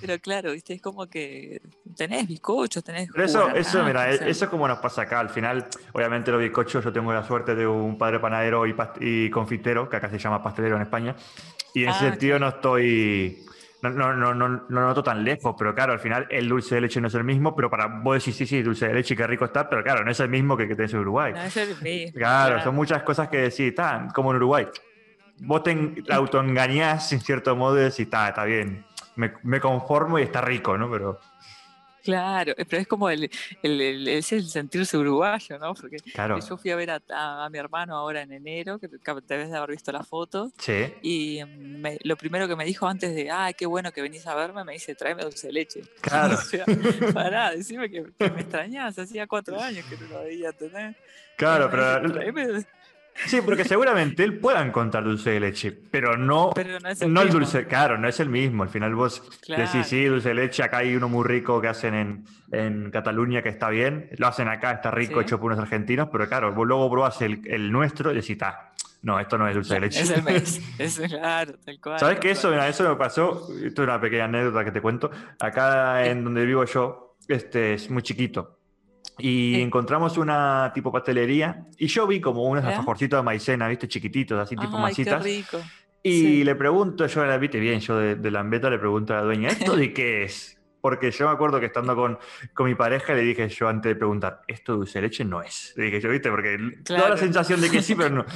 [0.00, 1.60] Pero claro, viste, es como que
[1.96, 3.10] tenés bizcochos, tenés.
[3.12, 5.20] Pero eso, eso, mira, eso es como nos pasa acá.
[5.20, 9.88] Al final, obviamente, los bizcochos, yo tengo la suerte de un padre panadero y, confitero,
[9.88, 11.14] que acá se llama pastelero en España.
[11.74, 13.44] Y en ese ah, sentido no estoy.
[13.82, 16.82] No, no, no, no, no noto tan lejos, pero claro, al final el dulce de
[16.82, 19.26] leche no es el mismo, pero para vos decís, sí, sí, dulce de leche, qué
[19.26, 21.32] rico está, pero claro, no es el mismo que que tenés en Uruguay.
[21.32, 22.18] No es el mismo.
[22.18, 24.66] Claro, son muchas cosas que decís, está, como en Uruguay.
[25.38, 28.84] Vos te autoengañás en cierto modo y decís, está, está bien,
[29.42, 30.90] me, conformo y está rico, ¿no?
[30.90, 31.20] Pero...
[32.02, 33.30] Claro, pero es como el,
[33.62, 35.74] el, el, sentirse uruguayo, ¿no?
[35.74, 35.98] Porque
[36.48, 39.92] yo fui a ver a, mi hermano ahora en enero, que debes de haber visto
[39.92, 40.50] la foto.
[40.58, 40.94] Sí.
[41.02, 41.40] Y
[42.04, 44.72] lo primero que me dijo antes de, ay, qué bueno que venís a verme, me
[44.72, 45.82] dice, tráeme dulce de leche.
[46.00, 46.34] Claro.
[46.34, 46.64] o sea,
[47.12, 50.96] pará, decime que, me extrañas, hacía cuatro años que no lo veía tener.
[51.36, 52.00] Claro, pero.
[53.26, 56.52] Sí, porque seguramente él pueda encontrar dulce de leche, pero no,
[57.06, 58.62] no, el, dulce, claro, no es el mismo.
[58.62, 61.94] Al final vos decís, sí, dulce de leche, acá hay uno muy rico que hacen
[61.94, 66.08] en, en Cataluña que está bien, lo hacen acá, está rico, hecho por unos argentinos,
[66.10, 69.54] pero claro, vos luego probás el, el nuestro y decís, ah, no, esto no es
[69.54, 70.00] dulce de leche.
[70.02, 71.98] Es el mes, es claro, tal cual.
[71.98, 72.30] ¿Sabes qué?
[72.30, 76.44] Eso, eso me pasó, esto es una pequeña anécdota que te cuento, acá en donde
[76.44, 78.59] vivo yo, este es muy chiquito.
[79.20, 83.88] Y encontramos una tipo pastelería y yo vi como unos alfajorcitos de maicena, ¿viste?
[83.88, 85.22] Chiquititos, así tipo Ay, masitas.
[85.22, 85.58] Qué rico.
[86.02, 89.22] Y le pregunto, yo la viste bien, yo de, de Lambeta le pregunto a la
[89.22, 90.60] dueña, ¿esto de qué es?
[90.80, 92.18] porque yo me acuerdo que estando con,
[92.54, 95.74] con mi pareja le dije yo antes de preguntar, esto dulce de leche no es.
[95.76, 96.30] Le dije yo, ¿viste?
[96.30, 98.26] Porque toda la sensación de que sí, pero no.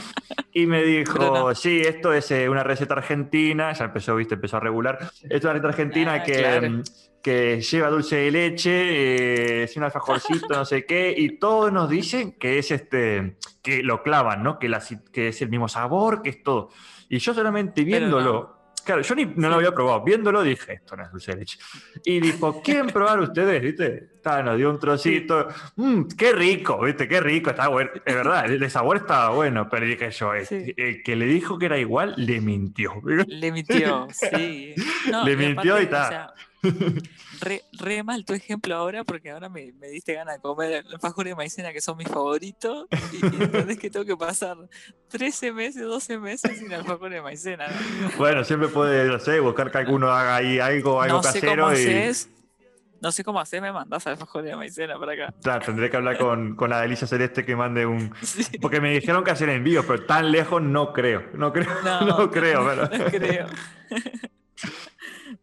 [0.52, 4.34] Y me dijo, sí, esto es eh, una receta argentina, ya empezó, ¿viste?
[4.34, 4.98] Empezó a regular.
[5.00, 6.60] Esto es una receta argentina ah, que...
[6.68, 6.82] Mm,
[7.24, 11.88] que lleva dulce de leche, eh, es un alfajorcito, no sé qué, y todos nos
[11.88, 14.58] dicen que es este, que lo clavan, ¿no?
[14.58, 16.68] Que, la, que es el mismo sabor, que es todo.
[17.08, 21.04] Y yo solamente viéndolo, claro, yo ni, no lo había probado, viéndolo dije, esto no
[21.04, 21.58] es dulce de leche.
[22.04, 23.62] Y dijo, ¿quieren probar ustedes?
[23.62, 24.10] ¿Viste?
[24.44, 27.08] nos dio un trocito, mmm, qué rico, ¿viste?
[27.08, 27.90] Qué rico, está bueno.
[28.04, 31.78] Es verdad, el, sabor estaba bueno, pero dije yo, el que le dijo que era
[31.78, 33.00] igual, le mintió.
[33.26, 34.74] Le mintió, sí.
[35.24, 36.34] le mintió y está.
[37.40, 41.36] Re, mal tu ejemplo ahora porque ahora me, diste ganas de comer los fajores de
[41.36, 44.56] maicena que son mis favoritos y, entendés que tengo que pasar
[45.08, 47.66] 13 meses, 12 meses sin alfajores de maicena.
[48.16, 52.12] Bueno, siempre puede, no sé, buscar que alguno haga ahí algo, algo casero y...
[53.04, 55.34] No sé cómo hacer, me mandas alfajores de maicena para acá.
[55.42, 58.14] Claro, tendré que hablar con, con la delicia celeste que mande un.
[58.62, 61.22] Porque me dijeron que hacer envíos, pero tan lejos no creo.
[61.34, 61.68] No creo.
[61.84, 62.64] No, creo.
[62.64, 63.46] No creo.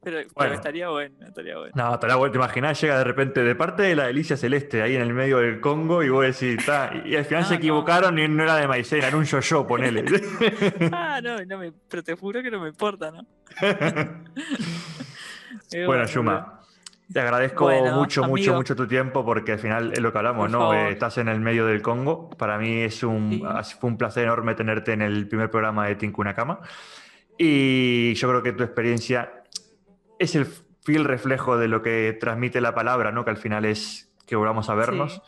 [0.04, 1.74] Pero, estaría bueno, estaría bueno.
[1.76, 2.32] No, estaría bueno.
[2.32, 5.40] Te imaginas, llega de repente de parte de la delicia celeste ahí en el medio
[5.40, 6.92] del Congo y vos decís, está.
[7.06, 10.06] Y al final se equivocaron y no era de maicena, era un yo-yo, ponele.
[10.92, 13.26] ah, no, no me, pero te juro que no me importa, ¿no?
[15.86, 16.58] bueno, Yuma.
[17.12, 20.74] Te agradezco mucho, mucho, mucho tu tiempo porque al final es lo que hablamos, ¿no?
[20.74, 22.30] Eh, estás en el medio del Congo.
[22.30, 23.44] Para mí es un,
[23.80, 26.62] fue un placer enorme tenerte en el primer programa de Tinkuna Cama.
[27.38, 29.41] Y yo creo que tu experiencia
[30.22, 30.46] es el
[30.84, 33.26] fiel reflejo de lo que transmite la palabra, ¿no?
[33.26, 35.22] Que al final es que volvamos a vernos.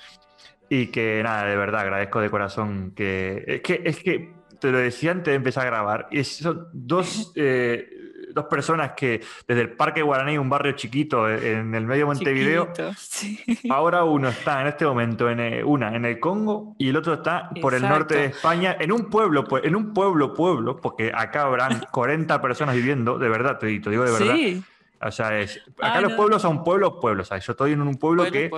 [0.69, 3.43] Y que nada, de verdad, agradezco de corazón que.
[3.47, 6.07] Es que, es que te lo decía antes de empezar a grabar.
[6.09, 7.87] Y son dos, eh,
[8.33, 12.71] dos personas que desde el Parque Guaraní, un barrio chiquito en el medio de Montevideo,
[13.69, 17.15] ahora uno está en este momento en eh, una en el Congo y el otro
[17.15, 21.11] está por el norte de España, en un pueblo, pues, en un pueblo, pueblo, porque
[21.13, 24.35] acá habrán 40 personas viviendo, de verdad, te digo, de verdad.
[24.35, 24.63] Sí
[25.05, 27.29] o sea, es, acá ah, los pueblos son pueblos, pueblos.
[27.29, 28.49] yo estoy en un pueblo, que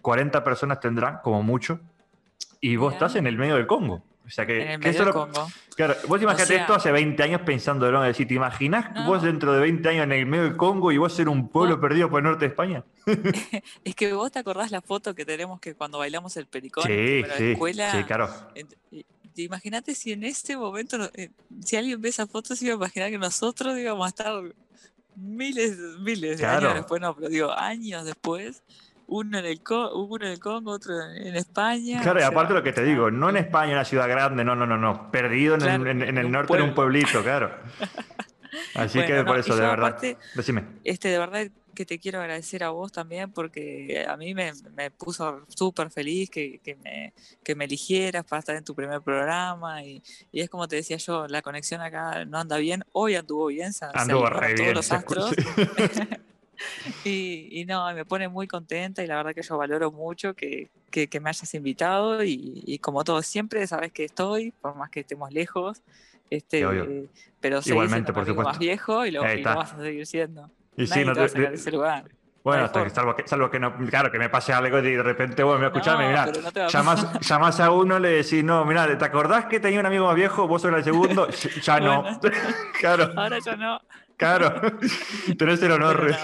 [0.00, 1.80] 40 personas tendrán, como mucho,
[2.60, 4.02] y vos estás en el medio del Congo.
[4.26, 5.48] O sea que, en el medio del Congo.
[5.74, 8.02] Claro, vos imaginate esto hace 20 años pensando, ¿no?
[8.02, 11.12] decir, ¿te imaginas vos dentro de 20 años en el medio del Congo y vos
[11.12, 12.84] ser un pueblo perdido por el norte de España?
[13.84, 17.22] es que vos te acordás la foto que tenemos que cuando bailamos el pericón sí,
[17.22, 17.92] la sí, escuela.
[17.92, 18.28] Sí, claro.
[19.36, 21.30] Imagínate si en este momento, eh,
[21.64, 24.42] si alguien ve esa foto, se iba a imaginar que nosotros íbamos a estar
[25.20, 28.62] miles, miles de años después, no, pero digo, años después,
[29.06, 29.60] uno en el,
[29.94, 32.00] uno en el Congo, otro en España.
[32.02, 34.54] Claro, y aparte lo que te digo, no en España, en una ciudad grande, no,
[34.54, 37.52] no, no, no, perdido en, el, en, el norte en un pueblito, claro.
[38.74, 39.96] Así que por eso, de verdad.
[40.34, 40.64] decime.
[40.84, 44.52] Este, de verdad, que te quiero agradecer a vos también porque a mí me,
[44.96, 47.12] puso súper feliz que, me,
[47.42, 50.02] que me eligieras para estar en tu primer programa y,
[50.32, 54.26] es como te decía yo, la conexión acá no anda bien, hoy anduvo bien, anduvo
[54.26, 55.34] re todos los astros.
[57.04, 60.70] y, no, me pone muy contenta y la verdad que yo valoro mucho que,
[61.20, 65.82] me hayas invitado y, como todo siempre, sabes que estoy, por más que estemos lejos.
[66.28, 66.64] Este,
[67.40, 68.50] pero Igualmente, por supuesto.
[68.50, 70.48] más viejo y lo, y lo vas a seguir siendo.
[70.76, 72.04] Y sí, no te, ese lugar.
[72.42, 75.66] Bueno, salvo que, salvo que no, claro, que me pase algo y de repente, bueno,
[75.66, 76.30] escuchame, mira,
[76.68, 80.48] llamas, a uno, le decís, no, mira, ¿te acordás que tenía un amigo más viejo?
[80.48, 82.04] Vos sos el segundo, ya no.
[82.80, 83.12] claro.
[83.14, 83.80] Ahora ya no.
[84.16, 84.54] Claro,
[85.38, 86.14] tenés el honor.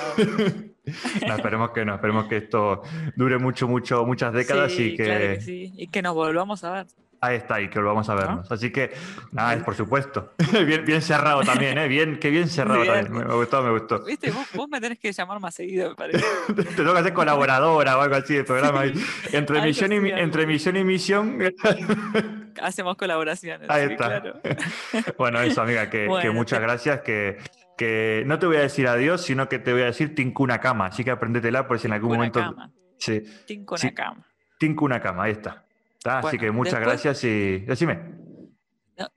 [1.26, 2.82] No, esperemos que no, esperemos que esto
[3.14, 5.40] dure mucho, mucho, muchas décadas y que...
[5.40, 5.72] sí.
[5.76, 6.86] Y que nos volvamos a ver.
[7.21, 8.51] Ahí está, y que volvamos a vernos.
[8.53, 8.93] Así que,
[9.33, 10.35] nada, es por supuesto.
[10.67, 11.89] bien, bien cerrado también, ¿eh?
[11.89, 13.12] Bien, que bien cerrado también.
[13.12, 14.05] Me, gustó, me gustó.
[14.05, 16.25] Viste, vos, me tenés que llamar más seguido, me parece.
[16.55, 18.85] Te tengo que hacer colaboradora o algo así de programa.
[19.33, 21.39] Entre, misión y, entre misión y misión.
[22.61, 23.69] Hacemos colaboraciones.
[23.71, 24.41] Ahí está.
[25.19, 27.01] bueno, eso, amiga, que, que muchas gracias.
[27.01, 27.39] Que,
[27.79, 30.87] que no te voy a decir adiós, sino que te voy a decir Tincuna Cama.
[30.87, 32.41] Así que aprendetela por si en algún momento.
[32.41, 32.71] Cama.
[32.99, 33.23] Sí.
[33.47, 34.27] Tincuna Cama.
[34.59, 35.66] Tincuna Cama, ahí está
[36.07, 38.17] así que muchas gracias y decime.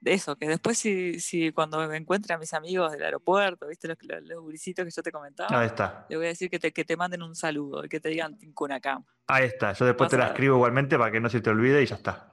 [0.04, 3.98] eso, que después si, si cuando me encuentre a mis amigos del aeropuerto, viste los,
[4.24, 6.06] los, gurisitos que yo te comentaba, Ahí está.
[6.10, 8.38] le voy a decir que te, que te manden un saludo y que te digan
[8.38, 9.04] Tincunacam.
[9.28, 11.86] Ahí está, yo después te la escribo igualmente para que no se te olvide y
[11.86, 12.30] ya está.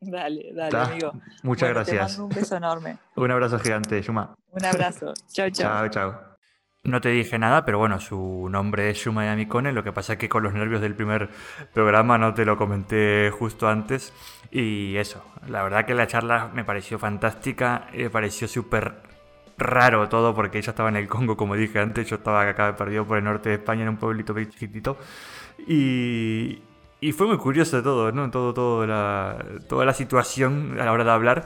[0.00, 1.12] Dale, dale, amigo.
[1.42, 2.18] Muchas gracias.
[2.18, 2.98] un beso enorme.
[3.16, 4.34] un abrazo gigante, Yuma.
[4.50, 5.14] Un abrazo.
[5.32, 5.88] Chao, chao.
[5.88, 6.35] Chao, chao.
[6.86, 9.72] No te dije nada, pero bueno, su nombre es Shuma Yamikone.
[9.72, 11.28] Lo que pasa es que con los nervios del primer
[11.74, 14.12] programa no te lo comenté justo antes.
[14.52, 19.02] Y eso, la verdad que la charla me pareció fantástica, me pareció súper
[19.58, 23.04] raro todo porque ella estaba en el Congo, como dije antes, yo estaba acá perdido
[23.04, 24.96] por el norte de España en un pueblito chiquitito.
[25.66, 26.62] Y,
[27.16, 28.30] fue muy curioso todo, ¿no?
[28.30, 28.86] Todo, todo
[29.68, 31.44] toda la situación a la hora de hablar,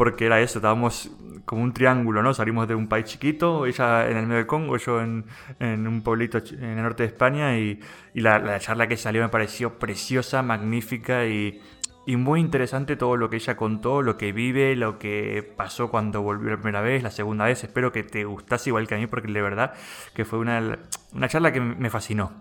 [0.00, 1.10] porque era eso, estábamos
[1.44, 2.32] como un triángulo, ¿no?
[2.32, 5.26] Salimos de un país chiquito, ella en el medio del Congo, yo en,
[5.60, 7.78] un pueblito en el norte de España, y,
[8.14, 11.60] la, la, charla que salió me pareció preciosa, magnífica y,
[12.06, 16.22] y muy interesante todo lo que ella contó, lo que vive, lo que pasó cuando
[16.22, 17.62] volvió la primera vez, la segunda vez.
[17.62, 19.74] Espero que te gustase igual que a mí, porque de verdad
[20.14, 20.78] que fue una,
[21.12, 22.32] una charla que me fascinó.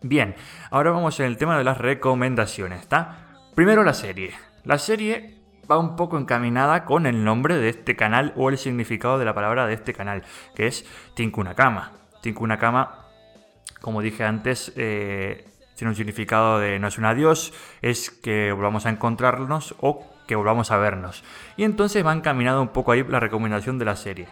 [0.00, 0.36] Bien,
[0.70, 3.42] ahora vamos en el tema de las recomendaciones, ¿está?
[3.54, 4.32] Primero la serie.
[4.64, 5.41] La serie
[5.72, 9.34] va un poco encaminada con el nombre de este canal o el significado de la
[9.34, 10.22] palabra de este canal,
[10.54, 11.92] que es Tinkunakama.
[12.20, 13.06] Tinkunakama,
[13.80, 15.46] como dije antes, eh,
[15.76, 20.36] tiene un significado de no es un adiós, es que volvamos a encontrarnos o que
[20.36, 21.24] volvamos a vernos.
[21.56, 24.28] Y entonces va encaminada un poco ahí la recomendación de la serie.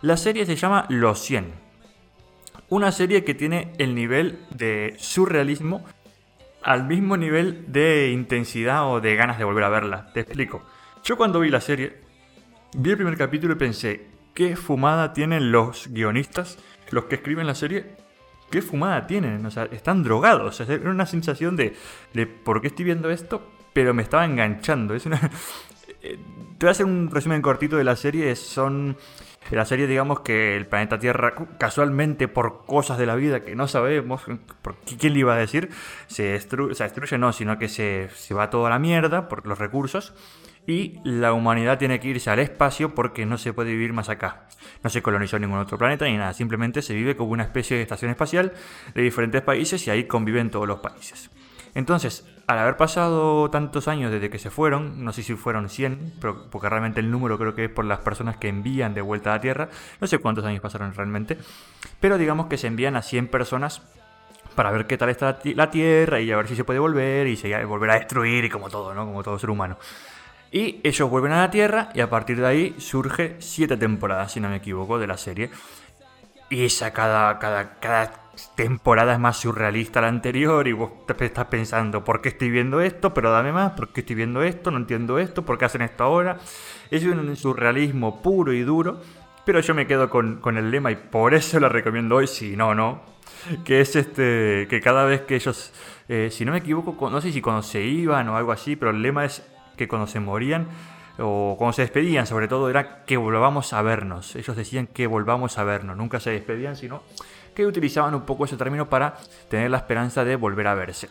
[0.00, 1.52] La serie se llama Los 100.
[2.70, 5.84] Una serie que tiene el nivel de surrealismo
[6.62, 10.10] al mismo nivel de intensidad o de ganas de volver a verla.
[10.12, 10.62] Te explico.
[11.08, 11.96] Yo cuando vi la serie,
[12.76, 16.58] vi el primer capítulo y pensé, ¿qué fumada tienen los guionistas,
[16.90, 17.96] los que escriben la serie?
[18.50, 19.46] ¿Qué fumada tienen?
[19.46, 20.60] O sea, están drogados.
[20.60, 21.74] O sea, era una sensación de,
[22.12, 23.40] de ¿por qué estoy viendo esto?
[23.72, 24.94] Pero me estaba enganchando.
[24.94, 25.18] Es una...
[26.00, 26.16] Eh,
[26.58, 28.36] te voy a hacer un resumen cortito de la serie.
[28.36, 28.96] Son
[29.50, 33.66] la serie, digamos que el planeta Tierra, casualmente por cosas de la vida que no
[33.66, 34.22] sabemos,
[34.62, 35.70] por quién le iba a decir,
[36.06, 40.14] se se destruye no, sino que se, se va toda la mierda por los recursos
[40.68, 44.48] y la humanidad tiene que irse al espacio porque no se puede vivir más acá.
[44.84, 47.82] No se colonizó ningún otro planeta ni nada, simplemente se vive como una especie de
[47.82, 48.52] estación espacial
[48.94, 51.30] de diferentes países y ahí conviven todos los países.
[51.74, 56.16] Entonces, al haber pasado tantos años desde que se fueron, no sé si fueron 100,
[56.20, 59.32] pero porque realmente el número creo que es por las personas que envían de vuelta
[59.32, 59.70] a la Tierra,
[60.02, 61.38] no sé cuántos años pasaron realmente,
[61.98, 63.80] pero digamos que se envían a 100 personas
[64.54, 67.36] para ver qué tal está la Tierra y a ver si se puede volver y
[67.36, 69.06] se volver a destruir y como todo, ¿no?
[69.06, 69.78] Como todo ser humano.
[70.50, 74.40] Y ellos vuelven a la Tierra y a partir de ahí surge siete temporadas, si
[74.40, 75.50] no me equivoco, de la serie.
[76.50, 81.24] Y esa cada, cada, cada temporada es más surrealista a la anterior y vos te
[81.24, 83.12] estás pensando, ¿por qué estoy viendo esto?
[83.12, 84.70] Pero dame más, ¿por qué estoy viendo esto?
[84.70, 86.38] No entiendo esto, ¿por qué hacen esto ahora?
[86.90, 89.00] Es un surrealismo puro y duro,
[89.44, 92.74] pero yo me quedo con, el lema y por eso la recomiendo hoy, si no,
[92.74, 93.02] no.
[93.64, 95.72] Que es este, que cada vez que ellos,
[96.08, 98.90] eh, si no me equivoco, no sé si cuando se iban o algo así, pero
[98.90, 99.42] el lema es
[99.78, 100.68] que cuando se morían
[101.18, 104.36] o cuando se despedían sobre todo era que volvamos a vernos.
[104.36, 107.02] Ellos decían que volvamos a vernos, nunca se despedían, sino
[107.54, 109.16] que utilizaban un poco ese término para
[109.48, 111.08] tener la esperanza de volver a verse.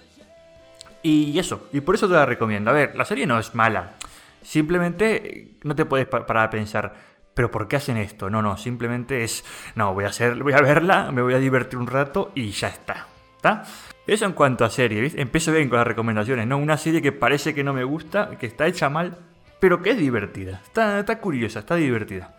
[1.04, 2.70] Y eso, y por eso te la recomiendo.
[2.70, 3.96] A ver, la serie no es mala.
[4.42, 6.94] Simplemente no te puedes parar a pensar,
[7.34, 8.30] pero ¿por qué hacen esto?
[8.30, 9.44] No, no, simplemente es,
[9.76, 12.70] no, voy a hacer, voy a verla, me voy a divertir un rato y ya
[12.70, 13.08] está.
[13.36, 13.64] ¿Está?
[14.08, 15.22] Eso en cuanto a serie, ¿viste?
[15.22, 16.58] Empiezo bien con las recomendaciones, ¿no?
[16.58, 19.18] Una serie que parece que no me gusta, que está hecha mal,
[19.60, 20.62] pero que es divertida.
[20.66, 22.34] Está, curiosa, está divertida.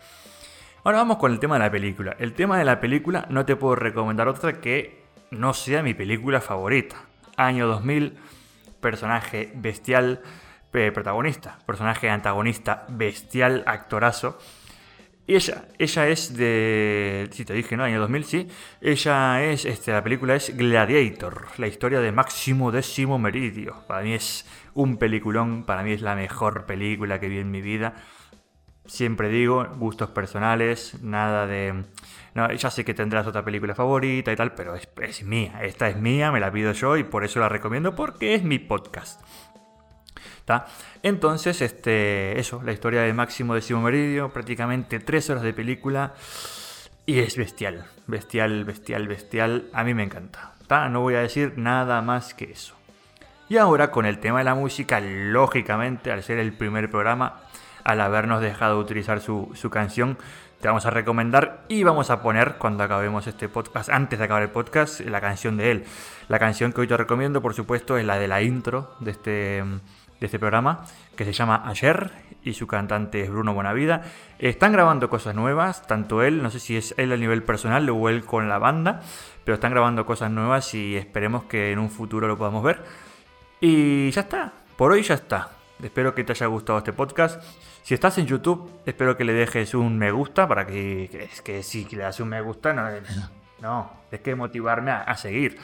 [0.83, 2.15] Ahora vamos con el tema de la película.
[2.17, 6.41] El tema de la película no te puedo recomendar otra que no sea mi película
[6.41, 6.95] favorita.
[7.37, 8.17] Año 2000,
[8.81, 10.21] personaje bestial,
[10.73, 14.39] eh, protagonista, personaje antagonista bestial, actorazo.
[15.29, 17.29] Y ella, ella es de.
[17.31, 17.83] Si te dije, ¿no?
[17.83, 18.47] Año 2000, sí.
[18.81, 19.63] Ella es.
[19.63, 23.75] Este, la película es Gladiator, la historia de Máximo Décimo Meridio.
[23.85, 27.61] Para mí es un peliculón, para mí es la mejor película que vi en mi
[27.61, 27.93] vida.
[28.87, 31.83] Siempre digo, gustos personales, nada de.
[32.33, 35.59] No, ya sé que tendrás otra película favorita y tal, pero es, es mía.
[35.61, 38.57] Esta es mía, me la pido yo y por eso la recomiendo porque es mi
[38.57, 39.21] podcast.
[41.03, 46.13] Entonces, este, eso, la historia de Máximo Décimo Meridio, prácticamente tres horas de película
[47.05, 49.69] y es bestial, bestial, bestial, bestial.
[49.73, 50.53] A mí me encanta.
[50.69, 52.75] No voy a decir nada más que eso.
[53.49, 57.41] Y ahora con el tema de la música, lógicamente, al ser el primer programa,
[57.83, 60.19] al habernos dejado utilizar su, su canción,
[60.61, 64.43] te vamos a recomendar y vamos a poner cuando acabemos este podcast, antes de acabar
[64.43, 65.85] el podcast, la canción de él.
[66.27, 69.63] La canción que hoy te recomiendo, por supuesto, es la de la intro de este,
[70.19, 72.11] de este programa, que se llama Ayer
[72.43, 74.03] y su cantante es Bruno Bonavida.
[74.37, 78.09] Están grabando cosas nuevas, tanto él, no sé si es él a nivel personal o
[78.09, 79.01] él con la banda,
[79.43, 82.83] pero están grabando cosas nuevas y esperemos que en un futuro lo podamos ver.
[83.61, 85.49] Y ya está, por hoy ya está.
[85.81, 87.41] Espero que te haya gustado este podcast.
[87.83, 91.63] Si estás en YouTube, espero que le dejes un me gusta para que, es que
[91.63, 92.89] si le das un me gusta, no,
[93.61, 95.57] no, es que motivarme a seguir.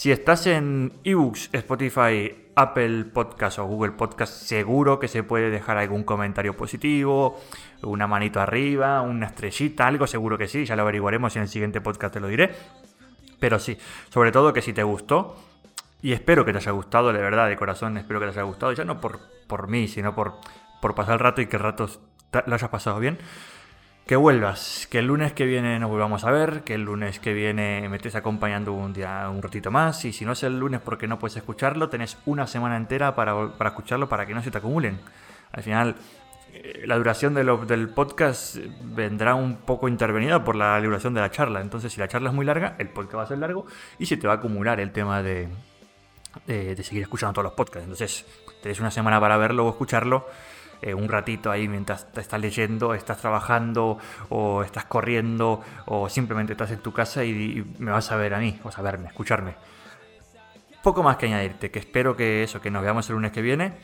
[0.00, 5.76] Si estás en ebooks, Spotify, Apple Podcast o Google Podcast, seguro que se puede dejar
[5.76, 7.38] algún comentario positivo,
[7.82, 11.82] una manito arriba, una estrellita, algo seguro que sí, ya lo averiguaremos en el siguiente
[11.82, 12.50] podcast te lo diré.
[13.40, 13.76] Pero sí,
[14.08, 15.36] sobre todo que si te gustó,
[16.00, 18.72] y espero que te haya gustado, de verdad, de corazón, espero que te haya gustado,
[18.72, 20.36] ya no por, por mí, sino por,
[20.80, 21.90] por pasar el rato y que el rato
[22.46, 23.18] lo hayas pasado bien
[24.10, 27.32] que vuelvas, que el lunes que viene nos volvamos a ver, que el lunes que
[27.32, 30.80] viene me estés acompañando un día, un ratito más, y si no es el lunes
[30.80, 33.36] porque no puedes escucharlo, tenés una semana entera para,
[33.66, 34.98] escucharlo para que no se te acumulen.
[35.52, 35.94] Al final,
[36.52, 41.60] eh, la duración del podcast vendrá un poco intervenida por la duración de la charla,
[41.60, 44.16] entonces si la charla es muy larga, el podcast va a ser largo y se
[44.16, 45.46] te va a acumular el tema de,
[46.48, 47.84] de, de seguir escuchando todos los podcasts.
[47.84, 48.26] Entonces,
[48.60, 50.26] tenés una semana para verlo o escucharlo
[50.82, 56.70] eh, un ratito ahí mientras estás leyendo, estás trabajando o estás corriendo o simplemente estás
[56.70, 59.54] en tu casa y, me vas a ver a mí, o a verme, escucharme.
[60.82, 63.74] Poco más que añadirte, que espero que eso, que nos veamos el lunes que viene.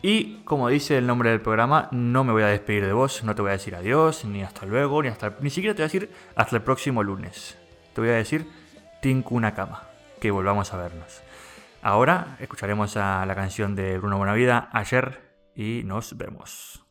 [0.00, 3.34] Y como dice el nombre del programa, no me voy a despedir de vos, no
[3.34, 5.92] te voy a decir adiós, ni hasta luego, ni hasta ni siquiera te voy a
[5.92, 7.58] decir hasta el próximo lunes.
[7.94, 8.46] Te voy a decir
[9.02, 9.82] Tinku una cama,
[10.20, 11.22] que volvamos a vernos.
[11.82, 15.27] Ahora escucharemos a la canción de Bruno Bonavida, Ayer
[15.58, 16.84] y nos vemos.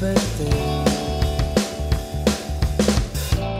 [0.00, 0.50] Desperté.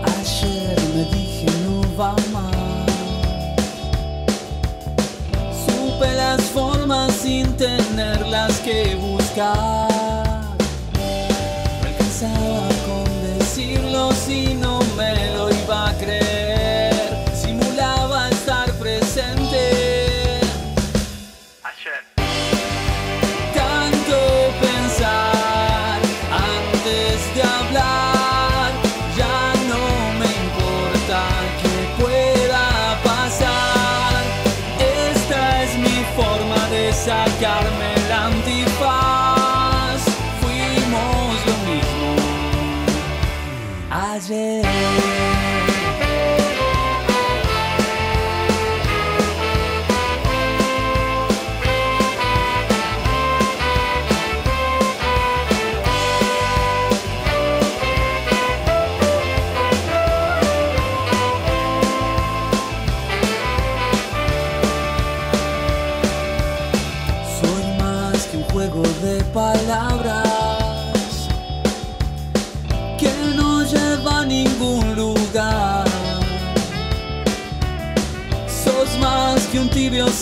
[0.05, 2.87] Ayer me dije no va más.
[5.67, 6.43] Supe las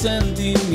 [0.07, 0.66] lugar.